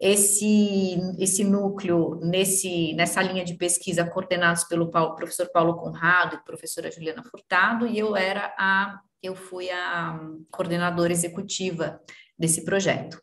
[0.00, 6.44] esse, esse núcleo, nesse, nessa linha de pesquisa, coordenados pelo Paulo, professor Paulo Conrado e
[6.44, 10.20] professora Juliana Furtado, e eu era a, eu fui a
[10.52, 12.00] coordenadora executiva
[12.38, 13.20] desse projeto.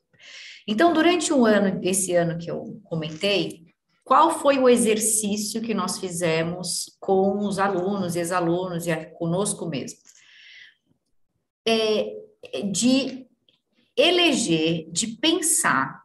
[0.68, 3.65] Então, durante um ano, esse ano que eu comentei,
[4.06, 9.98] qual foi o exercício que nós fizemos com os alunos ex-alunos e conosco mesmo?
[11.68, 12.14] É,
[12.72, 13.26] de
[13.98, 16.04] eleger, de pensar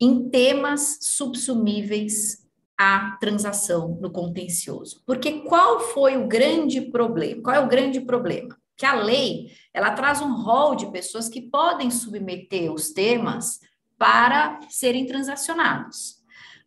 [0.00, 2.38] em temas subsumíveis
[2.78, 5.02] à transação no contencioso.
[5.04, 7.42] Porque qual foi o grande problema?
[7.42, 8.56] Qual é o grande problema?
[8.78, 13.60] Que a lei, ela traz um rol de pessoas que podem submeter os temas
[13.98, 16.21] para serem transacionados.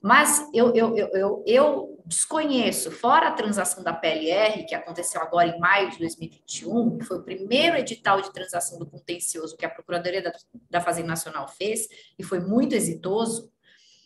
[0.05, 5.47] Mas eu, eu, eu, eu, eu desconheço, fora a transação da PLR, que aconteceu agora
[5.47, 9.69] em maio de 2021, que foi o primeiro edital de transação do contencioso que a
[9.69, 10.31] Procuradoria da,
[10.69, 11.87] da Fazenda Nacional fez,
[12.19, 13.51] e foi muito exitoso,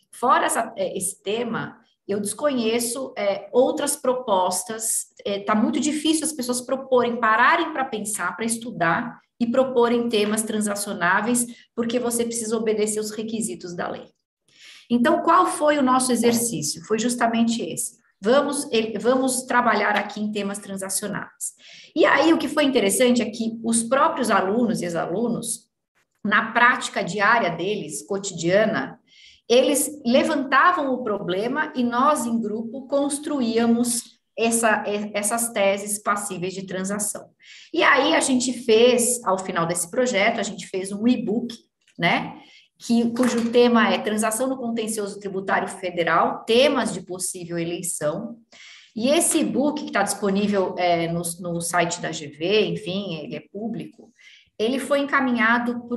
[0.09, 1.77] fora essa, é, esse tema,
[2.07, 5.07] eu desconheço é, outras propostas.
[5.19, 10.07] Está é, tá muito difícil as pessoas proporem, pararem para pensar, para estudar e proporem
[10.07, 11.45] temas transacionáveis,
[11.75, 14.07] porque você precisa obedecer os requisitos da lei.
[14.89, 16.83] Então, qual foi o nosso exercício?
[16.85, 17.99] Foi justamente esse.
[18.21, 18.67] Vamos,
[18.99, 21.53] vamos trabalhar aqui em temas transacionáveis.
[21.95, 25.69] E aí, o que foi interessante é que os próprios alunos e ex-alunos,
[26.23, 28.99] na prática diária deles, cotidiana,
[29.47, 34.83] eles levantavam o problema e nós, em grupo, construíamos essa,
[35.13, 37.29] essas teses passíveis de transação.
[37.73, 41.53] E aí a gente fez, ao final desse projeto, a gente fez um e-book,
[41.97, 42.39] né?
[42.79, 48.37] Que, cujo tema é transação no contencioso tributário federal, temas de possível eleição.
[48.95, 53.43] E esse e-book que está disponível é, no, no site da GV, enfim, ele é
[53.51, 54.11] público,
[54.57, 55.87] ele foi encaminhado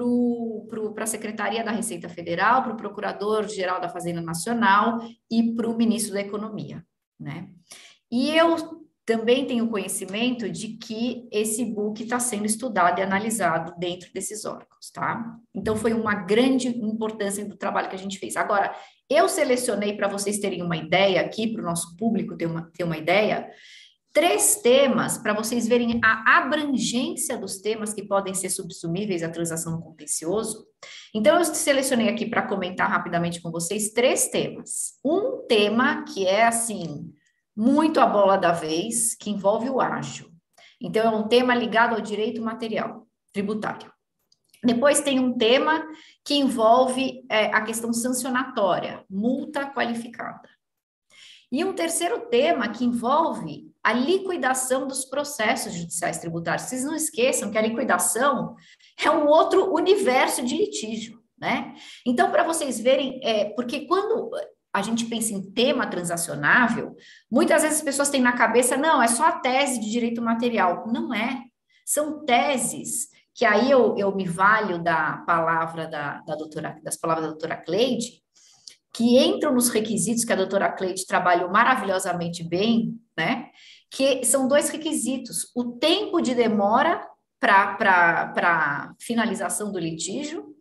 [0.95, 5.77] para a Secretaria da Receita Federal, para o Procurador-Geral da Fazenda Nacional e para o
[5.77, 6.85] Ministro da Economia,
[7.19, 7.49] né?
[8.11, 14.13] E eu também tenho conhecimento de que esse book está sendo estudado e analisado dentro
[14.13, 15.39] desses órgãos, tá?
[15.53, 18.37] Então, foi uma grande importância do trabalho que a gente fez.
[18.37, 18.73] Agora,
[19.11, 22.85] eu selecionei para vocês terem uma ideia aqui, para o nosso público ter uma, ter
[22.85, 23.51] uma ideia,
[24.13, 29.73] três temas para vocês verem a abrangência dos temas que podem ser subsumíveis à transação
[29.73, 30.65] no contencioso.
[31.13, 34.99] Então, eu selecionei aqui para comentar rapidamente com vocês três temas.
[35.05, 37.13] Um tema que é assim,
[37.57, 40.31] muito a bola da vez, que envolve o ágio.
[40.81, 43.93] Então, é um tema ligado ao direito material tributário.
[44.65, 45.85] Depois tem um tema
[46.25, 50.49] que envolve é, a questão sancionatória, multa qualificada.
[51.51, 56.69] E um terceiro tema que envolve a liquidação dos processos judiciais tributários.
[56.69, 58.55] Vocês não esqueçam que a liquidação
[59.05, 61.75] é um outro universo de litígio, né?
[62.07, 64.31] Então, para vocês verem, é, porque quando
[64.73, 66.97] a gente pensa em tema transacionável,
[67.31, 70.87] muitas vezes as pessoas têm na cabeça, não, é só a tese de direito material.
[70.87, 71.43] Não é.
[71.85, 77.25] São teses que aí eu, eu me valho da palavra da, da doutora, das palavras
[77.27, 78.23] da doutora Cleide,
[78.95, 83.51] que entram nos requisitos que a doutora Cleide trabalhou maravilhosamente bem, né?
[83.91, 87.07] Que são dois requisitos: o tempo de demora
[87.41, 90.55] para finalização do litígio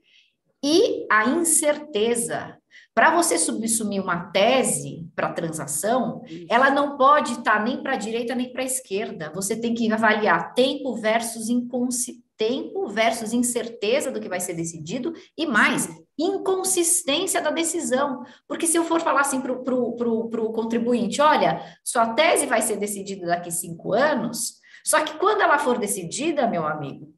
[0.63, 2.57] e a incerteza.
[2.93, 8.35] Para você subsumir uma tese para transação, ela não pode estar nem para a direita
[8.35, 9.31] nem para a esquerda.
[9.33, 15.13] Você tem que avaliar tempo versus inconsciência tempo versus incerteza do que vai ser decidido
[15.37, 15.87] e mais,
[16.17, 18.23] inconsistência da decisão.
[18.47, 23.27] Porque se eu for falar assim para o contribuinte, olha, sua tese vai ser decidida
[23.27, 27.13] daqui cinco anos, só que quando ela for decidida, meu amigo,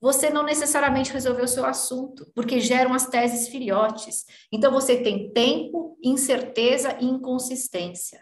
[0.00, 4.24] você não necessariamente resolveu o seu assunto, porque geram as teses filhotes.
[4.52, 8.20] Então, você tem tempo, incerteza e inconsistência.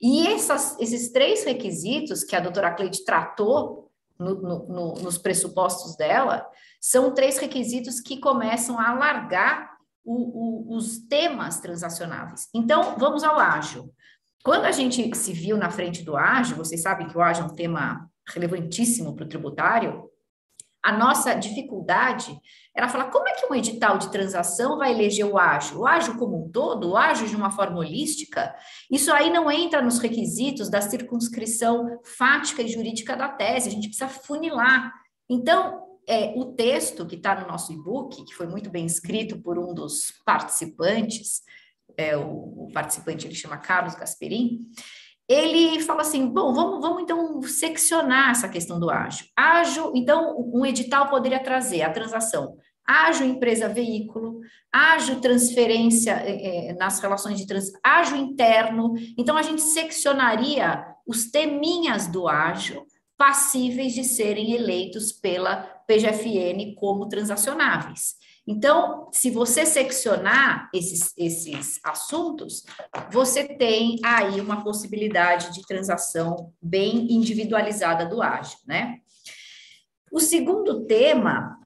[0.00, 4.34] E essas, esses três requisitos que a doutora Cleide tratou no,
[4.68, 6.46] no, nos pressupostos dela,
[6.80, 9.72] são três requisitos que começam a alargar
[10.04, 12.48] o, o, os temas transacionáveis.
[12.54, 13.92] Então, vamos ao ágil.
[14.44, 17.46] Quando a gente se viu na frente do ágil, vocês sabem que o ágil é
[17.46, 20.10] um tema relevantíssimo para o tributário,
[20.82, 22.36] a nossa dificuldade
[22.74, 25.80] era falar como é que um edital de transação vai eleger o ágio?
[25.80, 28.54] O ágio como um todo, o ágio de uma forma holística,
[28.90, 33.88] isso aí não entra nos requisitos da circunscrição fática e jurídica da tese, a gente
[33.88, 34.92] precisa funilar.
[35.28, 39.58] Então, é, o texto que está no nosso e-book, que foi muito bem escrito por
[39.58, 41.42] um dos participantes,
[41.96, 44.66] é, o, o participante ele chama Carlos Gasperin,
[45.32, 49.26] ele fala assim: bom, vamos, vamos então seccionar essa questão do ágio.
[49.36, 54.40] Ágio, então, um edital poderia trazer a transação ágio empresa veículo,
[54.72, 58.94] ágio transferência é, nas relações de trans, ágio interno.
[59.16, 62.84] Então, a gente seccionaria os teminhas do ágio
[63.16, 68.14] passíveis de serem eleitos pela PGFN como transacionáveis.
[68.46, 72.64] Então, se você seccionar esses, esses assuntos,
[73.10, 78.98] você tem aí uma possibilidade de transação bem individualizada do ágil, né?
[80.10, 81.58] O segundo tema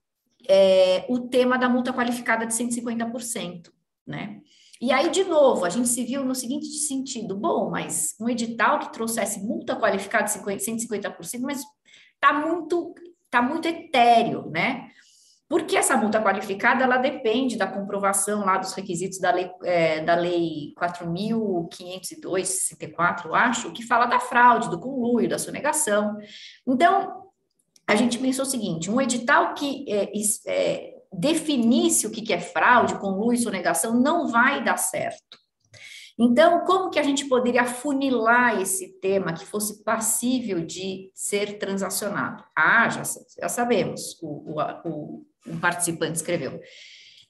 [0.49, 3.71] é o tema da multa qualificada de 150%,
[4.07, 4.41] né?
[4.79, 8.79] E aí, de novo, a gente se viu no seguinte sentido: bom, mas um edital
[8.79, 11.63] que trouxesse multa qualificada de 150%, mas
[12.15, 14.91] está muito está muito etéreo, né?
[15.49, 20.17] Porque essa multa qualificada, ela depende da comprovação lá dos requisitos da lei, é, da
[20.17, 26.17] lei 4.502, eu acho, que fala da fraude, do conluio, da sonegação.
[26.67, 27.31] Então,
[27.87, 30.11] a gente pensou o seguinte, um edital que é,
[30.49, 35.47] é, definisse o que é fraude, conluio sonegação não vai dar certo.
[36.19, 42.43] Então, como que a gente poderia afunilar esse tema que fosse passível de ser transacionado?
[42.57, 43.03] Ah, já,
[43.39, 46.61] já sabemos, o, o, um participante escreveu.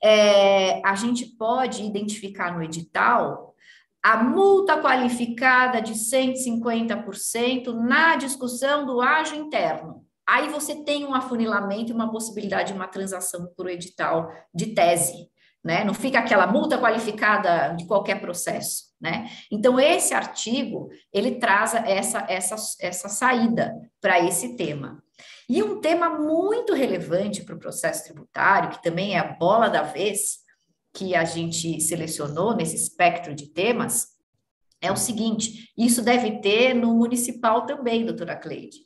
[0.02, 3.54] É, a gente pode identificar no edital
[4.02, 10.04] a multa qualificada de 150% na discussão do ágio interno.
[10.28, 15.30] Aí você tem um afunilamento e uma possibilidade de uma transação por edital de tese
[15.66, 15.82] né?
[15.82, 19.28] Não fica aquela multa qualificada de qualquer processo, né?
[19.50, 25.02] Então esse artigo ele traz essa essa essa saída para esse tema.
[25.48, 29.82] E um tema muito relevante para o processo tributário, que também é a bola da
[29.82, 30.38] vez
[30.92, 34.08] que a gente selecionou nesse espectro de temas,
[34.80, 38.78] é o seguinte: isso deve ter no municipal também, doutora Cleide.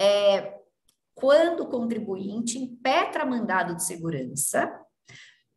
[0.00, 0.54] É,
[1.14, 4.70] quando o contribuinte impetra mandado de segurança,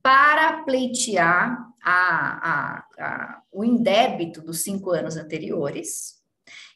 [0.01, 6.15] para pleitear a, a, a, o indébito dos cinco anos anteriores.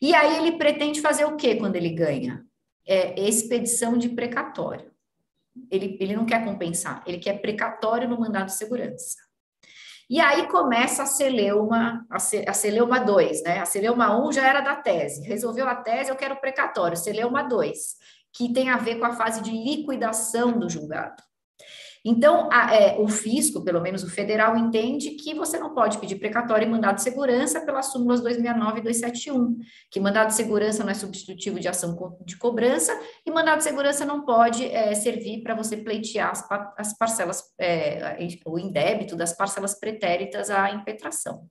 [0.01, 2.45] E aí ele pretende fazer o que quando ele ganha?
[2.87, 4.91] É expedição de precatório.
[5.71, 9.15] Ele, ele não quer compensar, ele quer precatório no mandado de segurança.
[10.07, 13.59] E aí começa a celeuma, a celeuma 2, né?
[13.59, 15.27] A celeuma 1 já era da tese.
[15.27, 16.95] Resolveu a tese, eu quero precatório.
[16.95, 17.95] Celeuma 2,
[18.31, 21.23] que tem a ver com a fase de liquidação do julgado.
[22.07, 26.17] Então, a, é, o fisco, pelo menos o federal, entende que você não pode pedir
[26.17, 29.57] precatório e mandado de segurança pelas súmulas 269 e 271,
[29.89, 32.95] que mandado de segurança não é substitutivo de ação de cobrança
[33.25, 36.47] e mandado de segurança não pode é, servir para você pleitear as,
[36.77, 41.49] as parcelas, é, o indébito das parcelas pretéritas à impetração.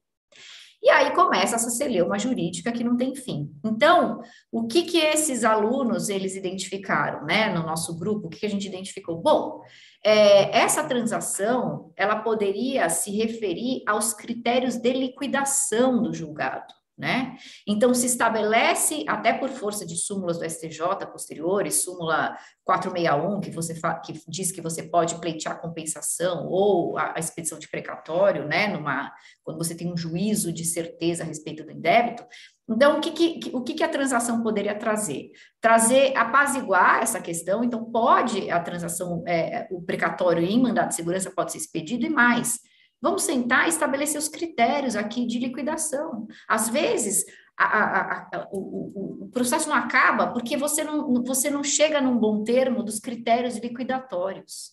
[0.84, 3.50] E aí começa essa celeuma jurídica que não tem fim.
[3.64, 4.20] Então,
[4.52, 8.26] o que que esses alunos eles identificaram, né, no nosso grupo?
[8.26, 9.16] O que, que a gente identificou?
[9.16, 9.62] Bom,
[10.04, 16.74] é, essa transação ela poderia se referir aos critérios de liquidação do julgado.
[16.96, 17.36] Né?
[17.66, 23.74] Então, se estabelece, até por força de súmulas do STJ posteriores, súmula 461, que, você
[24.04, 28.68] que diz que você pode pleitear compensação ou a, a, expedição de precatório, né?
[28.68, 32.24] Numa, quando você tem um juízo de certeza a respeito do indébito.
[32.70, 35.32] Então, o que, que, o que, que a transação poderia trazer?
[35.60, 41.32] Trazer, apaziguar essa questão, então pode a transação, é, o precatório em mandado de segurança
[41.34, 42.60] pode ser expedido e mais
[43.04, 46.26] Vamos sentar e estabelecer os critérios aqui de liquidação.
[46.48, 47.22] Às vezes,
[47.54, 52.16] a, a, a, o, o, processo não acaba porque você não, você não chega num
[52.16, 54.70] bom termo dos critérios liquidatórios.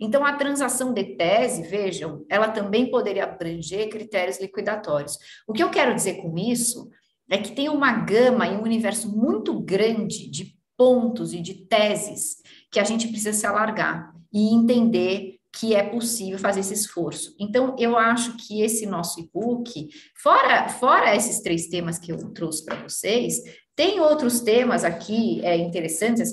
[0.00, 5.18] Então, a transação de tese, vejam, ela também poderia abranger critérios liquidatórios.
[5.46, 6.88] O que eu quero dizer com isso
[7.30, 12.36] é que tem uma gama e um universo muito grande de pontos e de teses
[12.72, 17.34] que a gente precisa se alargar e entender que é possível fazer esse esforço.
[17.38, 22.64] Então, eu acho que esse nosso e-book, fora, fora esses três temas que eu trouxe
[22.64, 23.40] para vocês,
[23.76, 26.32] tem outros temas aqui é, interessantes,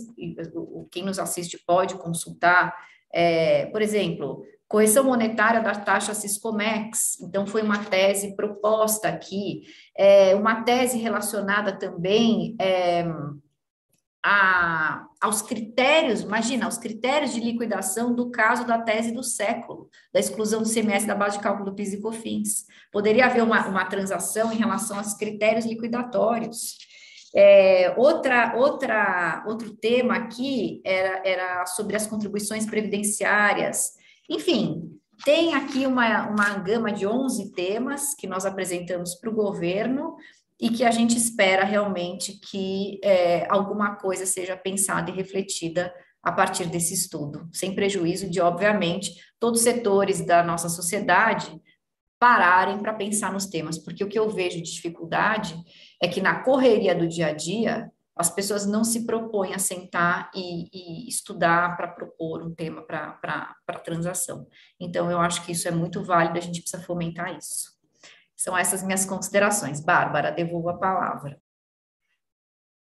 [0.92, 2.76] quem nos assiste pode consultar,
[3.14, 9.64] é, por exemplo, correção monetária da taxa Ciscomex, então foi uma tese proposta aqui,
[9.96, 13.06] é, uma tese relacionada também é,
[14.24, 20.20] a, aos critérios, imagina, aos critérios de liquidação do caso da tese do século, da
[20.20, 22.66] exclusão do semestre da base de cálculo do PIS e COFINS.
[22.92, 26.78] Poderia haver uma, uma transação em relação aos critérios liquidatórios.
[27.36, 33.94] É, outra, outra, outro tema aqui era, era sobre as contribuições previdenciárias.
[34.30, 40.16] Enfim, tem aqui uma, uma gama de 11 temas que nós apresentamos para o governo,
[40.62, 45.92] e que a gente espera realmente que é, alguma coisa seja pensada e refletida
[46.22, 51.52] a partir desse estudo, sem prejuízo de, obviamente, todos os setores da nossa sociedade
[52.20, 55.56] pararem para pensar nos temas, porque o que eu vejo de dificuldade
[56.00, 60.30] é que na correria do dia a dia as pessoas não se propõem a sentar
[60.36, 63.18] e, e estudar para propor um tema para
[63.68, 64.46] a transação.
[64.80, 67.71] Então, eu acho que isso é muito válido, a gente precisa fomentar isso.
[68.42, 69.80] São essas minhas considerações.
[69.80, 71.40] Bárbara, devolvo a palavra.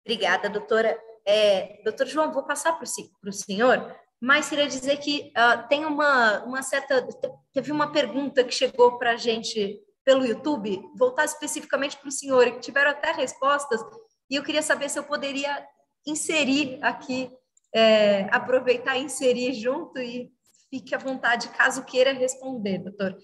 [0.05, 0.95] Obrigada, doutora.
[1.25, 6.43] É, doutor João, vou passar para o senhor, mas queria dizer que uh, tem uma,
[6.43, 7.05] uma certa.
[7.51, 12.45] Teve uma pergunta que chegou para a gente pelo YouTube, voltar especificamente para o senhor,
[12.51, 13.81] que tiveram até respostas,
[14.29, 15.67] e eu queria saber se eu poderia
[16.05, 17.29] inserir aqui
[17.73, 20.31] é, aproveitar e inserir junto e
[20.69, 23.17] fique à vontade caso queira responder, doutor.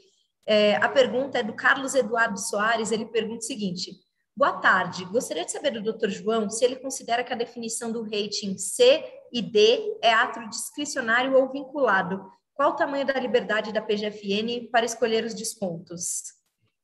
[0.45, 3.91] É, a pergunta é do Carlos Eduardo Soares, ele pergunta o seguinte:
[4.35, 6.09] Boa tarde, gostaria de saber do Dr.
[6.09, 11.35] João se ele considera que a definição do rating C e D é ato discricionário
[11.35, 12.25] ou vinculado.
[12.55, 16.23] Qual o tamanho da liberdade da PGFN para escolher os descontos?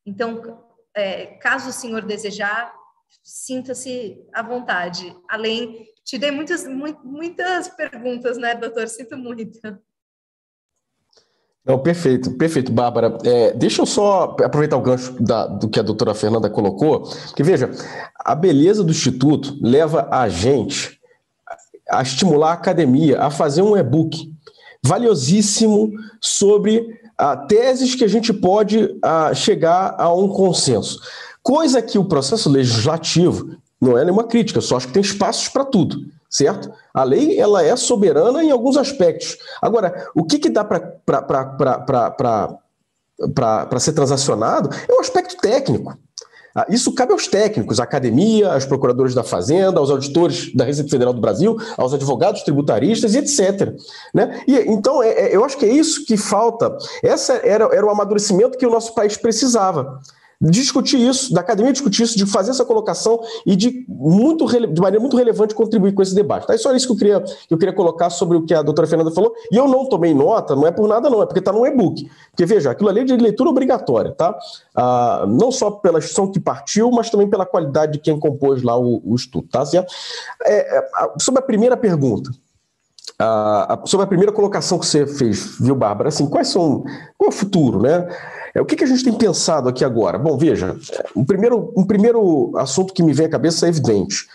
[0.05, 2.72] Então, é, caso o senhor desejar,
[3.24, 5.16] sinta-se à vontade.
[5.28, 8.88] Além, te dei muitas, muitas perguntas, né, doutor?
[8.88, 9.60] Sinto muito.
[11.70, 13.16] Não, perfeito, perfeito, Bárbara.
[13.24, 17.44] É, deixa eu só aproveitar o gancho da, do que a doutora Fernanda colocou, porque
[17.44, 17.70] veja,
[18.26, 21.00] a beleza do Instituto leva a gente
[21.88, 24.34] a estimular a academia a fazer um e-book
[24.84, 31.00] valiosíssimo sobre ah, teses que a gente pode ah, chegar a um consenso.
[31.44, 35.66] Coisa que o processo legislativo não é nenhuma crítica, só acho que tem espaços para
[35.66, 36.00] tudo
[36.30, 36.72] certo?
[36.94, 39.38] A lei ela é soberana em alguns aspectos.
[39.62, 41.00] Agora, o que, que dá para
[43.80, 45.98] ser transacionado é o aspecto técnico.
[46.56, 50.90] Ah, isso cabe aos técnicos, à academia, aos procuradores da Fazenda, aos auditores da Receita
[50.90, 53.74] Federal do Brasil, aos advogados tributaristas e etc.
[54.14, 54.44] Né?
[54.48, 56.76] E, então, é, é, eu acho que é isso que falta.
[57.04, 60.00] Essa era, era o amadurecimento que o nosso país precisava
[60.42, 65.00] discutir isso, da academia discutir isso, de fazer essa colocação e de, muito, de maneira
[65.00, 66.48] muito relevante contribuir com esse debate.
[66.48, 66.54] Tá?
[66.54, 68.88] É só isso que eu, queria, que eu queria colocar sobre o que a doutora
[68.88, 69.34] Fernanda falou.
[69.52, 72.10] E eu não tomei nota, não é por nada, não, é porque está no e-book.
[72.32, 74.38] Porque, veja, aquilo ali é de leitura obrigatória, tá?
[74.74, 78.78] Ah, não só pela instituição que partiu, mas também pela qualidade de quem compôs lá
[78.78, 79.64] o, o estudo, tá?
[80.46, 82.32] É, é, sobre a primeira pergunta.
[83.22, 86.08] Ah, sobre a primeira colocação que você fez, viu, Bárbara?
[86.08, 86.84] Assim, quais são.
[87.18, 88.08] Qual é o futuro, né?
[88.60, 90.18] É, o que, que a gente tem pensado aqui agora?
[90.18, 90.76] Bom, veja,
[91.16, 94.28] um primeiro, um primeiro assunto que me vem à cabeça é evidente.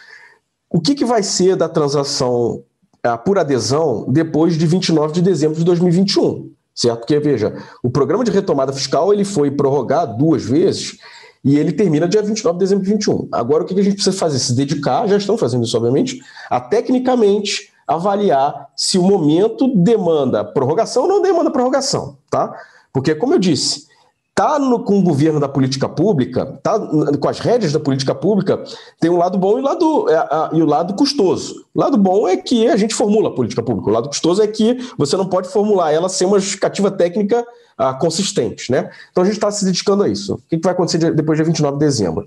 [0.71, 2.63] O que, que vai ser da transação
[3.07, 6.51] uh, por adesão depois de 29 de dezembro de 2021?
[6.75, 7.01] Certo?
[7.01, 10.99] Porque, veja, o programa de retomada fiscal ele foi prorrogado duas vezes
[11.45, 13.29] e ele termina dia 29 de dezembro de 2021.
[13.31, 14.39] Agora, o que, que a gente precisa fazer?
[14.39, 16.19] Se dedicar, já estão fazendo isso, obviamente,
[16.49, 22.59] a tecnicamente avaliar se o momento demanda prorrogação ou não demanda prorrogação, tá?
[22.91, 23.87] Porque, como eu disse,
[24.35, 26.79] tá no, com o governo da política pública, tá
[27.21, 28.63] com as rédeas da política pública,
[29.01, 31.65] tem um lado bom e o lado, é, a, e o lado custoso.
[31.73, 34.47] O lado bom é que a gente formula a política pública, o lado custoso é
[34.47, 37.47] que você não pode formular ela sem uma justificativa técnica
[37.79, 38.73] ah, consistente.
[38.73, 38.91] Né?
[39.13, 40.35] Então a gente está se dedicando a isso.
[40.35, 42.25] O que, vai acontecer depois de 29 de dezembro?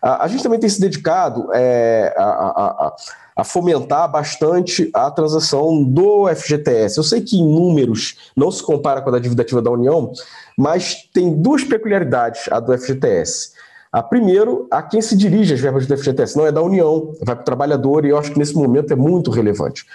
[0.00, 2.96] Ah, a gente também tem se dedicado é, a, a, a
[3.44, 6.98] fomentar bastante a transação do FGTS.
[6.98, 10.12] Eu sei que em números não se compara com a da dívida ativa da União,
[10.56, 13.52] mas tem duas peculiaridades a do FGTS.
[13.90, 17.34] A primeiro, a quem se dirige as verbas do FGTS, não é da União, vai
[17.34, 19.86] para o trabalhador, e eu acho que nesse momento é muito relevante.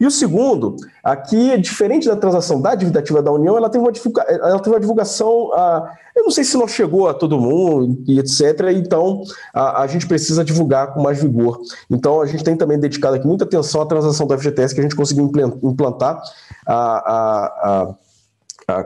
[0.00, 3.92] E o segundo, aqui, diferente da transação da dívida ativa da União, ela tem uma,
[3.92, 8.02] divulga ela tem uma divulgação, a, eu não sei se não chegou a todo mundo
[8.08, 8.70] e etc.
[8.74, 9.22] Então,
[9.52, 11.60] a, a, gente precisa divulgar com mais vigor.
[11.90, 14.82] Então, a gente tem também dedicado aqui muita atenção à transação do FGTS que a
[14.82, 15.30] gente conseguiu
[15.62, 16.22] implantar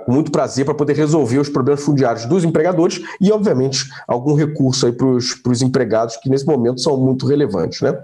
[0.05, 4.87] com muito prazer para poder resolver os problemas fundiários dos empregadores e, obviamente, algum recurso
[4.87, 7.83] aí para os empregados que nesse momento são muito relevantes.
[7.83, 7.97] Né?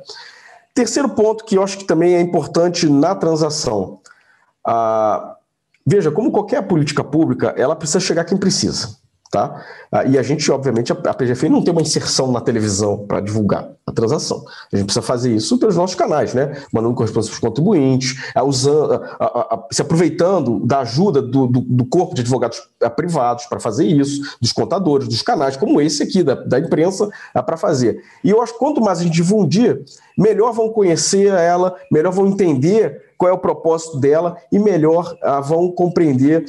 [0.75, 4.01] Terceiro ponto que eu acho que também é importante na transação.
[4.65, 5.37] Ah,
[5.87, 9.00] veja, como qualquer política pública, ela precisa chegar quem precisa.
[9.31, 9.65] Tá?
[9.93, 13.71] Ah, e a gente, obviamente, a PGF não tem uma inserção na televisão para divulgar
[13.87, 14.45] a transação.
[14.73, 16.65] A gente precisa fazer isso pelos nossos canais, né?
[16.73, 21.85] Mandando correspondência para os contribuintes, ah, usando, ah, se aproveitando da ajuda do, do, do
[21.85, 22.61] corpo de advogados
[22.97, 27.57] privados para fazer isso, dos contadores, dos canais, como esse aqui, da, da imprensa, para
[27.57, 28.03] fazer.
[28.25, 29.81] E eu acho que quanto mais a gente difundir,
[30.19, 35.15] melhor vão conhecer ela, melhor vão entender qual é o propósito dela e melhor
[35.45, 36.45] vão compreender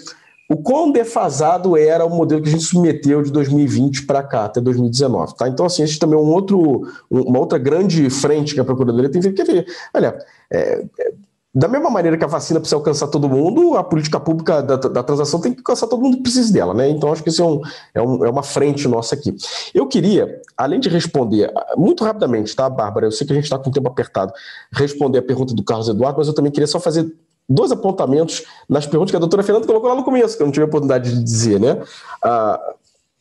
[0.51, 4.59] o quão defasado era o modelo que a gente submeteu de 2020 para cá, até
[4.59, 5.37] 2019.
[5.37, 5.47] Tá?
[5.47, 9.21] Então, assim, esse também é um outro, uma outra grande frente que a Procuradoria tem
[9.21, 9.65] que ver.
[9.93, 10.19] Olha,
[10.51, 11.13] é, é,
[11.55, 15.01] da mesma maneira que a vacina precisa alcançar todo mundo, a política pública da, da
[15.01, 16.73] transação tem que alcançar todo mundo que precisa dela.
[16.73, 16.89] Né?
[16.89, 17.61] Então, acho que isso é, um,
[17.93, 19.33] é, um, é uma frente nossa aqui.
[19.73, 23.07] Eu queria, além de responder, muito rapidamente, tá, Bárbara?
[23.07, 24.33] Eu sei que a gente está com o tempo apertado,
[24.73, 27.09] responder a pergunta do Carlos Eduardo, mas eu também queria só fazer
[27.53, 30.51] dois apontamentos nas perguntas que a doutora Fernanda colocou lá no começo, que eu não
[30.51, 31.81] tive a oportunidade de dizer, né?
[32.23, 32.59] Ah,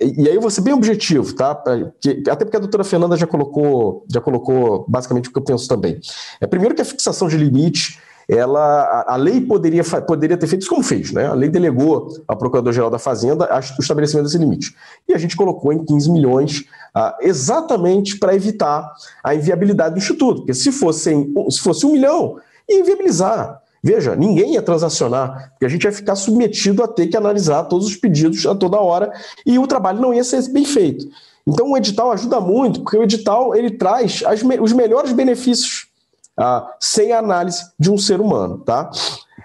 [0.00, 1.50] e aí eu vou ser bem objetivo, tá?
[1.50, 6.00] Até porque a doutora Fernanda já colocou, já colocou basicamente o que eu penso também.
[6.40, 10.62] É primeiro que a fixação de limite, ela, a, a lei poderia, poderia ter feito
[10.62, 11.26] isso como fez, né?
[11.26, 13.46] A lei delegou ao Procurador-Geral da Fazenda
[13.78, 14.74] o estabelecimento desse limite.
[15.06, 16.64] E a gente colocou em 15 milhões
[16.94, 18.90] ah, exatamente para evitar
[19.22, 20.38] a inviabilidade do Instituto.
[20.38, 21.14] Porque se fosse,
[21.50, 22.38] se fosse um milhão,
[22.70, 23.60] e inviabilizar.
[23.82, 27.86] Veja, ninguém ia transacionar, porque a gente ia ficar submetido a ter que analisar todos
[27.86, 29.10] os pedidos a toda hora
[29.46, 31.06] e o trabalho não ia ser bem feito.
[31.46, 35.88] Então o edital ajuda muito, porque o edital ele traz as, os melhores benefícios
[36.36, 38.58] ah, sem análise de um ser humano.
[38.58, 38.90] Tá?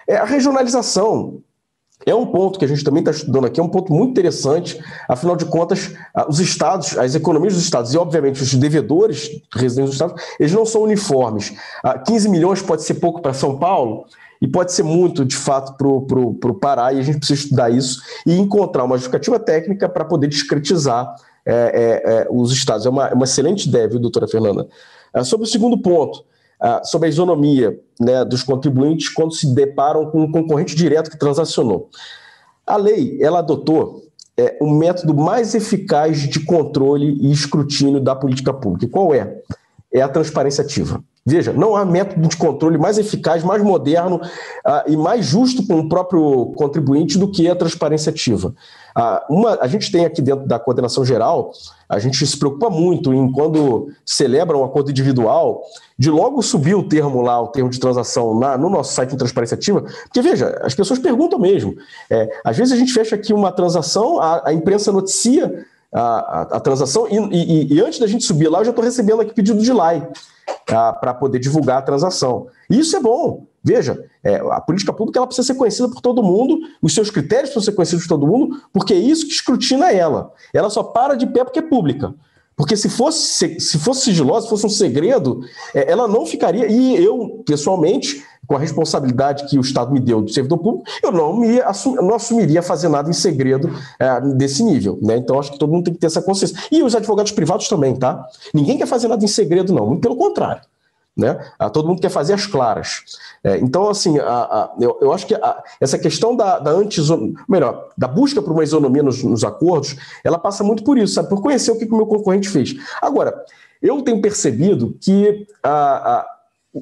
[0.08, 1.42] É, a regionalização
[2.06, 4.80] é um ponto que a gente também está estudando aqui, é um ponto muito interessante.
[5.08, 9.92] Afinal de contas, ah, os estados, as economias dos estados e, obviamente, os devedores residentes
[9.92, 11.54] dos estados, eles não são uniformes.
[12.06, 14.06] 15 ah, milhões pode ser pouco para São Paulo,
[14.42, 18.02] e pode ser muito, de fato, para o Pará, e a gente precisa estudar isso
[18.26, 21.16] e encontrar uma justificativa técnica para poder discretizar
[21.46, 22.86] é, é, é, os estados.
[22.86, 24.68] É uma, é uma excelente ideia, viu, doutora Fernanda?
[25.14, 26.26] É, sobre o segundo ponto,
[26.62, 31.18] é, sobre a isonomia né, dos contribuintes quando se deparam com um concorrente direto que
[31.18, 31.90] transacionou.
[32.66, 34.06] A lei, ela adotou
[34.38, 38.92] é, método mais eficaz de controle e escrutínio da política pública.
[38.92, 39.42] Qual é?
[39.94, 41.02] É a transparência ativa.
[41.28, 45.80] Veja, não há método de controle mais eficaz, mais moderno uh, e mais justo com
[45.80, 48.54] o próprio contribuinte do que a transparência ativa.
[48.96, 51.52] Uh, uma, a gente tem aqui dentro da coordenação geral,
[51.90, 55.64] a gente se preocupa muito em quando celebra um acordo individual,
[55.98, 59.18] de logo subir o termo lá, o termo de transação na, no nosso site de
[59.18, 61.76] transparência ativa, porque veja, as pessoas perguntam mesmo.
[62.08, 65.66] É, às vezes a gente fecha aqui uma transação, a, a imprensa noticia
[65.98, 69.22] a, a, transação e, e, e, antes da gente subir lá, eu já estou recebendo
[69.22, 70.06] aqui pedido de like
[70.66, 72.48] para poder divulgar a transação.
[72.70, 73.46] E isso é bom.
[73.64, 77.50] Veja, é, a política pública ela precisa ser conhecida por todo mundo, os seus critérios
[77.50, 80.32] precisam ser conhecidos por todo mundo, porque é isso que escrutina ela.
[80.54, 82.14] Ela só para de pé porque é pública.
[82.58, 85.42] Porque se fosse, se fosse sigilosa, se fosse um segredo,
[85.74, 86.68] é, ela não ficaria.
[86.68, 91.12] E eu, pessoalmente, com a responsabilidade que o Estado me deu de servidor público, eu
[91.12, 95.00] não, me assum, não assumiria fazer nada em segredo é, desse nível.
[95.02, 95.18] Né?
[95.18, 96.58] Então, acho que todo mundo tem que ter essa consciência.
[96.72, 98.26] E os advogados privados também, tá?
[98.54, 99.88] Ninguém quer fazer nada em segredo, não.
[99.88, 100.62] Muito pelo contrário.
[101.18, 101.40] Né?
[101.58, 103.04] Ah, todo mundo quer fazer as claras.
[103.42, 106.72] É, então, assim, a, a, eu, eu, acho que a, essa questão da, da
[107.48, 111.30] melhor, da busca por uma isonomia nos, nos, acordos, ela passa muito por isso, sabe?
[111.30, 112.76] Por conhecer o que, que o meu concorrente fez.
[113.02, 113.34] Agora,
[113.82, 116.26] eu tenho percebido que a,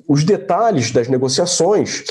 [0.08, 2.04] os detalhes das negociações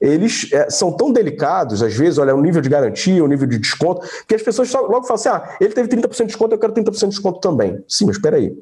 [0.00, 3.58] eles é, são tão delicados, às vezes, olha, o nível de garantia, o nível de
[3.58, 6.72] desconto, que as pessoas logo falam assim: ah, ele teve 30% de desconto, eu quero
[6.72, 7.82] 30% de desconto também.
[7.88, 8.56] Sim, mas espera aí.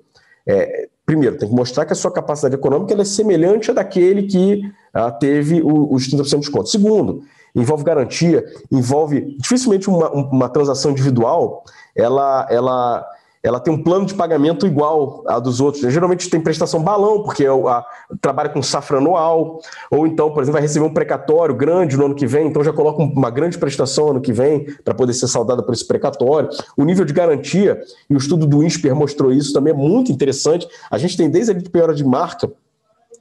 [0.49, 4.63] É, primeiro, tem que mostrar que a sua capacidade econômica é semelhante à daquele que
[4.95, 6.69] ah, teve o, os 30% de desconto.
[6.71, 7.23] Segundo,
[7.55, 11.65] envolve garantia, envolve dificilmente uma, uma transação individual,
[11.95, 13.07] ela, ela
[13.43, 15.93] ela tem um plano de pagamento igual a dos outros.
[15.93, 17.85] Geralmente tem prestação balão, porque é a,
[18.21, 19.61] trabalha com safra anual,
[19.91, 22.73] ou então, por exemplo, vai receber um precatório grande no ano que vem, então já
[22.73, 26.49] coloca uma grande prestação ano que vem para poder ser saldada por esse precatório.
[26.77, 30.67] O nível de garantia, e o estudo do INSPER mostrou isso também, é muito interessante.
[30.91, 32.51] A gente tem desde a de penhora de marca,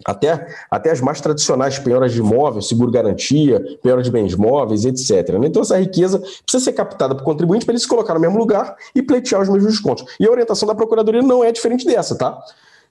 [0.03, 5.37] até, até as mais tradicionais, penhoras de imóveis, seguro-garantia, penhora de bens móveis, etc.
[5.39, 5.47] Né?
[5.47, 8.37] Então, essa riqueza precisa ser captada para o contribuinte para ele se colocar no mesmo
[8.37, 10.05] lugar e pleitear os mesmos descontos.
[10.19, 12.37] E a orientação da Procuradoria não é diferente dessa, tá?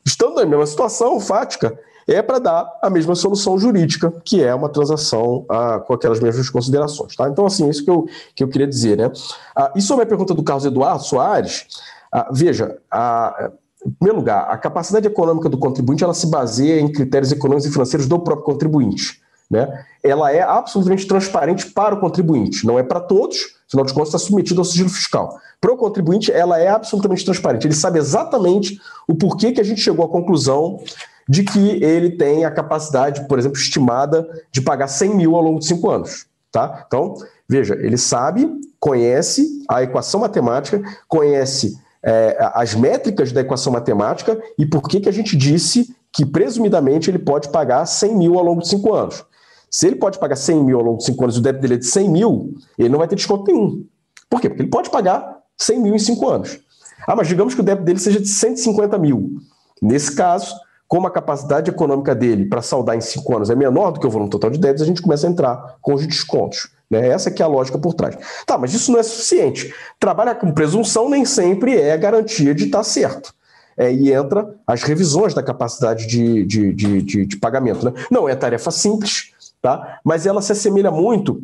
[0.05, 4.69] Estando na mesma situação fática, é para dar a mesma solução jurídica, que é uma
[4.69, 7.17] transação ah, com aquelas mesmas considerações.
[7.17, 7.29] Tá?
[7.29, 8.99] Então, assim, isso que eu, que eu queria dizer.
[8.99, 9.11] Né?
[9.57, 11.67] Ah, e sobre a pergunta do Carlos Eduardo Soares,
[12.13, 13.51] ah, veja, a
[13.87, 17.73] em primeiro lugar, a capacidade econômica do contribuinte ela se baseia em critérios econômicos e
[17.73, 19.23] financeiros do próprio contribuinte.
[19.51, 19.85] Né?
[20.03, 24.19] Ela é absolutamente transparente para o contribuinte, não é para todos, afinal de contas está
[24.19, 25.39] submetido ao sigilo fiscal.
[25.61, 29.81] Para o contribuinte, ela é absolutamente transparente, ele sabe exatamente o porquê que a gente
[29.81, 30.81] chegou à conclusão
[31.29, 35.59] de que ele tem a capacidade, por exemplo, estimada de pagar 100 mil ao longo
[35.59, 36.27] de cinco anos.
[36.51, 36.85] Tá?
[36.87, 37.15] Então,
[37.49, 44.67] veja, ele sabe, conhece a equação matemática, conhece é, as métricas da equação matemática e
[44.67, 48.61] por que, que a gente disse que, presumidamente, ele pode pagar 100 mil ao longo
[48.61, 49.25] de cinco anos.
[49.71, 51.75] Se ele pode pagar 100 mil ao longo de cinco anos e o débito dele
[51.75, 53.85] é de 100 mil, ele não vai ter desconto nenhum.
[54.31, 54.49] Por quê?
[54.49, 56.61] Porque ele pode pagar 100 mil em cinco anos.
[57.09, 59.33] Ah, mas digamos que o débito dele seja de 150 mil.
[59.83, 60.55] Nesse caso,
[60.87, 64.11] como a capacidade econômica dele para saldar em cinco anos é menor do que o
[64.11, 66.69] volume total de débitos, a gente começa a entrar com os descontos.
[66.95, 67.09] Né?
[67.09, 68.17] Essa que é a lógica por trás.
[68.47, 69.75] Tá, mas isso não é suficiente.
[69.99, 73.35] Trabalhar com presunção nem sempre é garantia de estar tá certo.
[73.77, 77.85] É, e entra as revisões da capacidade de, de, de, de, de pagamento.
[77.85, 77.93] Né?
[78.09, 79.99] Não é tarefa simples, tá?
[80.05, 81.43] mas ela se assemelha muito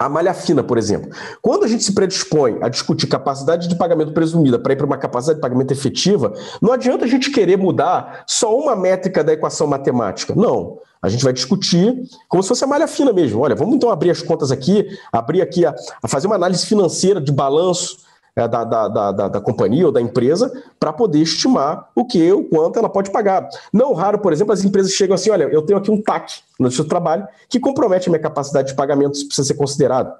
[0.00, 1.10] a malha fina, por exemplo.
[1.42, 4.96] Quando a gente se predispõe a discutir capacidade de pagamento presumida para ir para uma
[4.96, 6.32] capacidade de pagamento efetiva,
[6.62, 10.34] não adianta a gente querer mudar só uma métrica da equação matemática.
[10.34, 10.78] Não.
[11.02, 13.40] A gente vai discutir como se fosse a malha fina mesmo.
[13.40, 17.20] Olha, vamos então abrir as contas aqui, abrir aqui a, a fazer uma análise financeira
[17.20, 17.98] de balanço
[18.46, 22.78] da, da, da, da, companhia ou da empresa para poder estimar o que, o quanto
[22.78, 23.48] ela pode pagar.
[23.72, 26.70] Não raro, por exemplo, as empresas chegam assim: olha, eu tenho aqui um TAC no
[26.70, 30.12] seu trabalho que compromete a minha capacidade de pagamento, isso precisa ser considerado.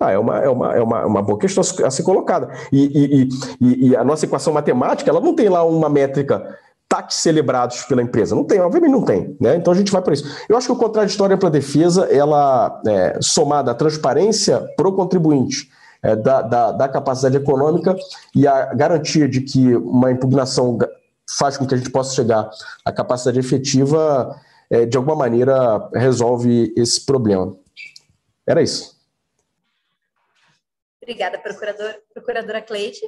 [0.00, 2.52] Ah, é uma, é uma, é uma, uma boa questão a ser colocada.
[2.72, 3.28] E, e,
[3.60, 6.58] e, e a nossa equação matemática, ela não tem lá uma métrica
[6.92, 8.34] taques celebrados pela empresa.
[8.34, 9.34] Não tem, obviamente não tem.
[9.40, 9.56] Né?
[9.56, 10.24] Então a gente vai para isso.
[10.46, 14.92] Eu acho que o contraditório para a defesa, ela, é, somada à transparência para o
[14.92, 15.70] contribuinte,
[16.02, 17.96] é, da, da, da, capacidade econômica
[18.34, 20.76] e a garantia de que uma impugnação
[21.38, 22.50] faz com que a gente possa chegar
[22.84, 24.38] à capacidade efetiva,
[24.68, 27.56] é, de alguma maneira resolve esse problema.
[28.46, 29.00] Era isso.
[31.00, 33.00] Obrigada, procurador, procuradora Cleide.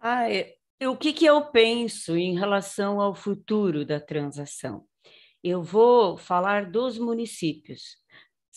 [0.00, 0.56] Ah, é,
[0.86, 4.86] o que, que eu penso em relação ao futuro da transação?
[5.42, 7.96] Eu vou falar dos municípios.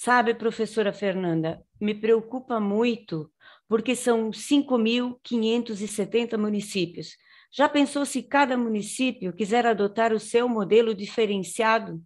[0.04, 3.32] Sabe, professora Fernanda, me preocupa muito
[3.68, 7.16] porque são 5.570 municípios.
[7.52, 12.02] Já pensou se cada município quiser adotar o seu modelo diferenciado?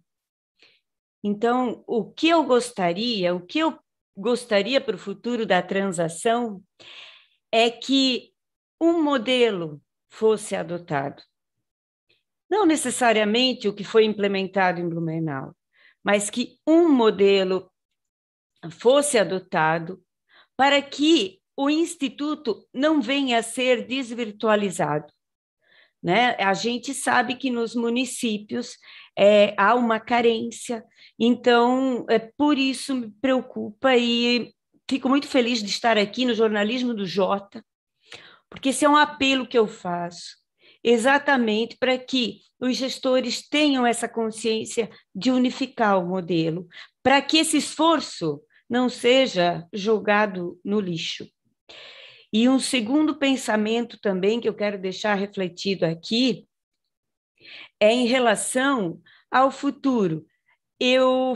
[1.24, 3.78] Então, o que eu gostaria, o que eu
[4.14, 6.62] gostaria para o futuro da transação
[7.50, 8.30] é que
[8.78, 11.22] um modelo fosse adotado.
[12.50, 15.56] Não necessariamente o que foi implementado em Blumenau,
[16.04, 17.72] mas que um modelo
[18.70, 20.00] fosse adotado
[20.56, 25.12] para que o instituto não venha a ser desvirtualizado.
[26.02, 26.36] Né?
[26.38, 28.76] A gente sabe que nos municípios
[29.18, 30.84] é, há uma carência,
[31.18, 34.52] então é por isso me preocupa e
[34.88, 37.64] fico muito feliz de estar aqui no jornalismo do Jota,
[38.48, 40.36] porque esse é um apelo que eu faço,
[40.84, 46.68] exatamente para que os gestores tenham essa consciência de unificar o modelo,
[47.02, 51.28] para que esse esforço não seja jogado no lixo.
[52.32, 56.46] E um segundo pensamento também que eu quero deixar refletido aqui
[57.80, 60.26] é em relação ao futuro.
[60.78, 61.34] Eu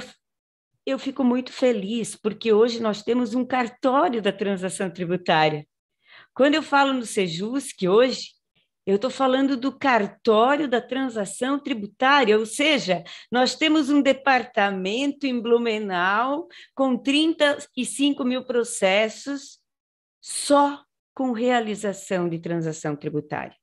[0.85, 5.66] eu fico muito feliz porque hoje nós temos um cartório da transação tributária.
[6.35, 8.31] Quando eu falo no Sejusc hoje,
[8.86, 15.40] eu estou falando do cartório da transação tributária, ou seja, nós temos um departamento em
[15.40, 19.59] Blumenau com 35 mil processos
[20.20, 20.82] só
[21.15, 23.57] com realização de transação tributária.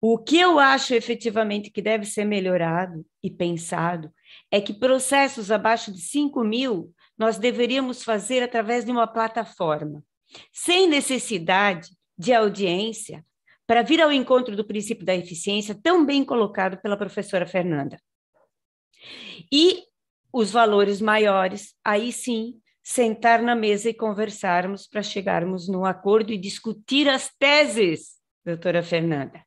[0.00, 4.12] O que eu acho efetivamente que deve ser melhorado e pensado
[4.48, 10.04] é que processos abaixo de 5 mil nós deveríamos fazer através de uma plataforma,
[10.52, 13.24] sem necessidade de audiência,
[13.68, 18.00] para vir ao encontro do princípio da eficiência, tão bem colocado pela professora Fernanda.
[19.52, 19.84] E
[20.32, 26.38] os valores maiores, aí sim, sentar na mesa e conversarmos para chegarmos num acordo e
[26.38, 29.44] discutir as teses, doutora Fernanda,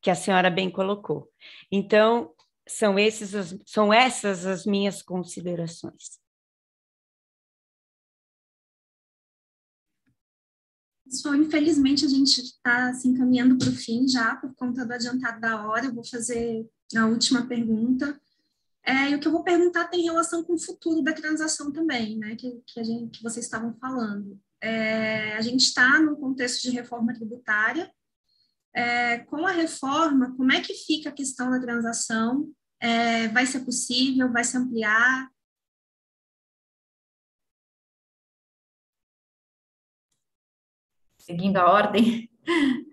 [0.00, 1.28] que a senhora bem colocou.
[1.72, 2.32] Então,
[2.68, 6.20] são, esses são essas as minhas considerações.
[11.36, 15.66] Infelizmente a gente está se encaminhando para o fim já, por conta do adiantado da
[15.66, 15.86] hora.
[15.86, 18.18] Eu vou fazer a última pergunta.
[18.84, 22.18] É, e o que eu vou perguntar tem relação com o futuro da transação também,
[22.18, 24.40] né, que, que, gente, que vocês estavam falando.
[24.60, 27.90] É, a gente está num contexto de reforma tributária.
[28.74, 32.48] É, com a reforma, como é que fica a questão da transação?
[32.80, 34.32] É, vai ser possível?
[34.32, 35.28] Vai se ampliar?
[41.30, 42.28] Seguindo a ordem,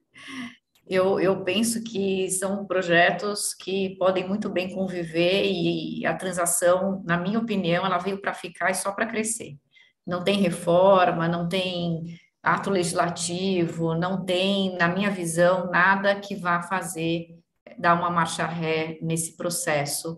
[0.87, 7.17] eu, eu penso que são projetos que podem muito bem conviver e a transação, na
[7.17, 9.57] minha opinião, ela veio para ficar e só para crescer.
[10.05, 16.61] Não tem reforma, não tem ato legislativo, não tem, na minha visão, nada que vá
[16.61, 17.35] fazer
[17.77, 20.17] dar uma marcha ré nesse processo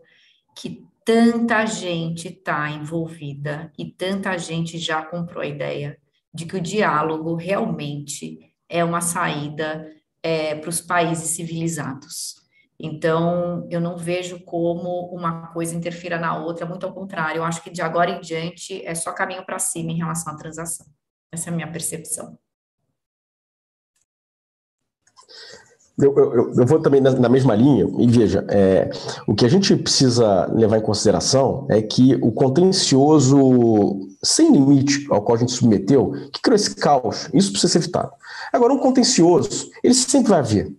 [0.55, 5.97] que tanta gente está envolvida e tanta gente já comprou a ideia
[6.33, 9.89] de que o diálogo realmente é uma saída
[10.21, 12.35] é, para os países civilizados.
[12.79, 17.61] Então, eu não vejo como uma coisa interfira na outra, muito ao contrário, eu acho
[17.61, 20.85] que de agora em diante é só caminho para cima em relação à transação.
[21.31, 22.37] Essa é a minha percepção.
[26.01, 28.89] Eu, eu, eu, vou também na, na, mesma linha, e veja, é,
[29.27, 35.21] o que a gente precisa levar em consideração é que o contencioso sem limite ao
[35.21, 38.11] qual a gente submeteu, que criou esse caos, isso precisa ser evitado.
[38.51, 40.71] Agora, um contencioso, ele sempre vai haver.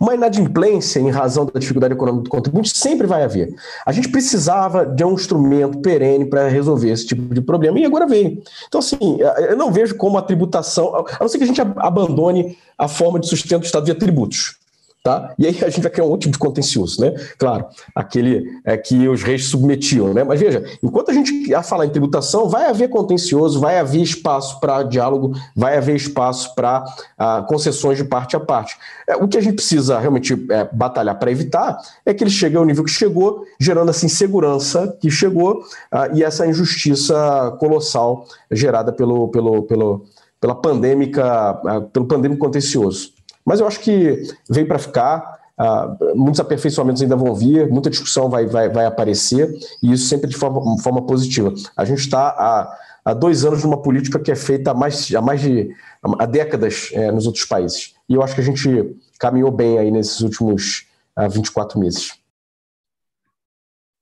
[0.00, 3.54] Uma inadimplência em razão da dificuldade econômica do contribuinte sempre vai haver.
[3.84, 8.06] A gente precisava de um instrumento perene para resolver esse tipo de problema e agora
[8.06, 8.42] veio.
[8.66, 9.18] Então, assim,
[9.48, 13.18] eu não vejo como a tributação, a não ser que a gente abandone a forma
[13.18, 14.56] de sustento do Estado via tributos.
[15.02, 15.32] Tá?
[15.38, 17.14] E aí a gente vai criar um outro tipo de contencioso, né?
[17.38, 20.24] Claro, aquele é, que os reis submetiam, né?
[20.24, 24.58] Mas veja, enquanto a gente a falar em tributação, vai haver contencioso, vai haver espaço
[24.60, 26.84] para diálogo, vai haver espaço para
[27.16, 28.76] ah, concessões de parte a parte.
[29.06, 32.56] É, o que a gente precisa realmente é, batalhar para evitar é que ele chegue
[32.56, 35.62] ao nível que chegou, gerando essa insegurança que chegou
[35.92, 40.04] ah, e essa injustiça colossal gerada pelo, pelo, pelo,
[40.40, 43.17] pela pandêmica, ah, pelo pandêmico contencioso.
[43.48, 45.38] Mas eu acho que veio para ficar.
[45.58, 49.52] Uh, muitos aperfeiçoamentos ainda vão vir, muita discussão vai, vai, vai aparecer,
[49.82, 51.52] e isso sempre de forma, forma positiva.
[51.74, 55.20] A gente está há, há dois anos numa política que é feita há mais, há
[55.22, 55.74] mais de
[56.18, 57.94] há décadas é, nos outros países.
[58.08, 62.16] E eu acho que a gente caminhou bem aí nesses últimos uh, ah, 24 meses.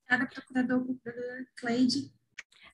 [0.04, 0.84] Obrigada, procurador
[1.58, 2.10] Cleide.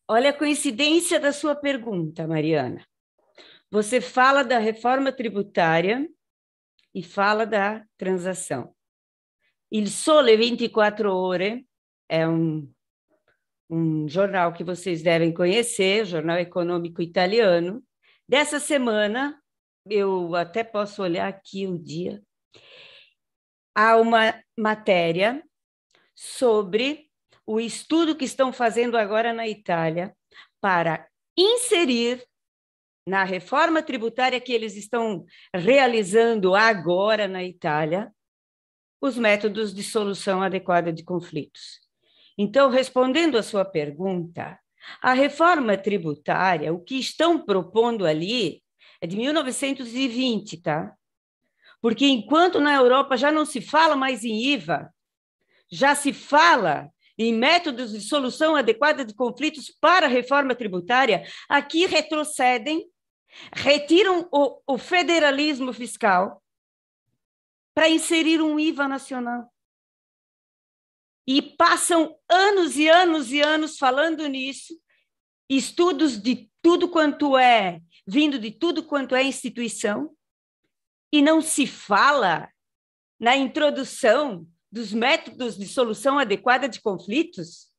[0.09, 2.81] Olha a coincidência da sua pergunta, Mariana.
[3.71, 6.09] Você fala da reforma tributária
[6.95, 8.75] e fala da transação.
[9.71, 11.67] Il Sole 24 Ore
[12.09, 12.71] é um,
[13.71, 17.83] um jornal que vocês devem conhecer, jornal econômico italiano.
[18.29, 19.41] Dessa semana,
[19.89, 22.23] eu até posso olhar aqui o dia,
[23.75, 25.43] há uma matéria
[26.15, 27.11] sobre
[27.47, 30.15] o estudo que estão fazendo agora na Itália
[30.61, 32.25] para inserir
[33.07, 35.25] na reforma tributária que eles estão
[35.55, 38.13] realizando agora na Itália,
[39.01, 41.81] os métodos de solução adequada de conflitos.
[42.39, 44.59] Então, respondendo à sua pergunta,
[45.01, 48.63] a reforma tributária, o que estão propondo ali
[49.01, 50.95] é de 1920, tá?
[51.81, 54.93] Porque enquanto na Europa já não se fala mais em IVA,
[55.71, 56.89] já se fala
[57.19, 62.87] em métodos de solução adequada de conflitos para a reforma tributária, aqui retrocedem
[63.53, 66.43] retiram o, o federalismo fiscal
[67.75, 69.53] para inserir um IVA nacional.
[71.27, 74.75] E passam anos e anos e anos falando nisso,
[75.49, 80.15] estudos de tudo quanto é, vindo de tudo quanto é instituição,
[81.13, 82.51] e não se fala
[83.21, 87.71] na introdução dos métodos de solução adequada de conflitos.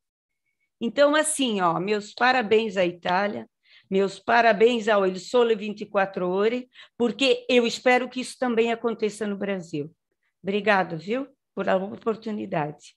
[0.80, 3.50] Então, assim, ó, meus parabéns à Itália,
[3.94, 6.68] meus parabéns ao Il Sole 24 Ore,
[6.98, 9.95] porque eu espero que isso também aconteça no Brasil.
[10.41, 12.95] Obrigado, viu, por a oportunidade.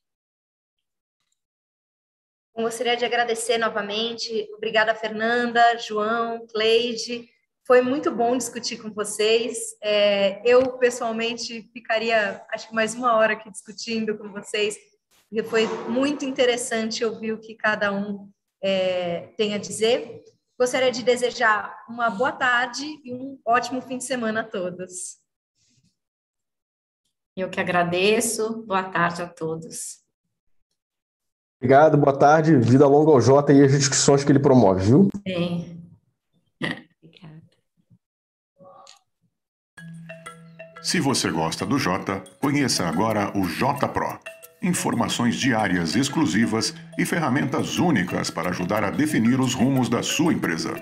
[2.56, 4.48] Gostaria de agradecer novamente.
[4.54, 7.28] Obrigada, Fernanda, João, Cleide.
[7.66, 9.76] Foi muito bom discutir com vocês.
[9.82, 14.78] É, eu, pessoalmente, ficaria, acho que mais uma hora aqui discutindo com vocês,
[15.28, 18.30] porque foi muito interessante ouvir o que cada um
[18.62, 20.24] é, tem a dizer.
[20.58, 25.18] Gostaria de desejar uma boa tarde e um ótimo fim de semana a todos.
[27.36, 28.64] Eu que agradeço.
[28.66, 30.02] Boa tarde a todos.
[31.60, 32.56] Obrigado, boa tarde.
[32.56, 35.08] Vida longa ao Jota e as discussões que ele promove, viu?
[35.26, 35.76] Sim.
[40.82, 44.20] Se você gosta do Jota, conheça agora o Jota Pro
[44.62, 50.74] informações diárias exclusivas e ferramentas únicas para ajudar a definir os rumos da sua empresa.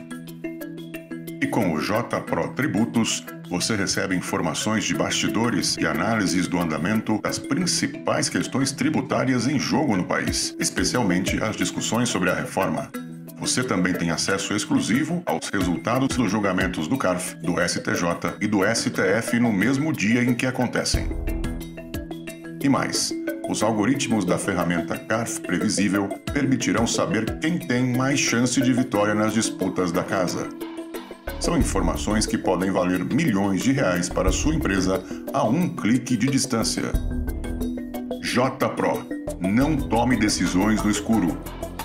[1.40, 7.20] E com o J Pro Tributos, você recebe informações de bastidores e análises do andamento
[7.22, 12.90] das principais questões tributárias em jogo no país, especialmente as discussões sobre a reforma.
[13.38, 18.60] Você também tem acesso exclusivo aos resultados dos julgamentos do CARF, do STJ e do
[18.64, 21.08] STF no mesmo dia em que acontecem.
[22.62, 23.12] E mais,
[23.48, 29.34] os algoritmos da ferramenta CARF Previsível permitirão saber quem tem mais chance de vitória nas
[29.34, 30.48] disputas da casa.
[31.40, 36.26] São informações que podem valer milhões de reais para sua empresa a um clique de
[36.26, 36.90] distância.
[38.22, 39.12] JPro.
[39.40, 41.36] Não tome decisões no escuro.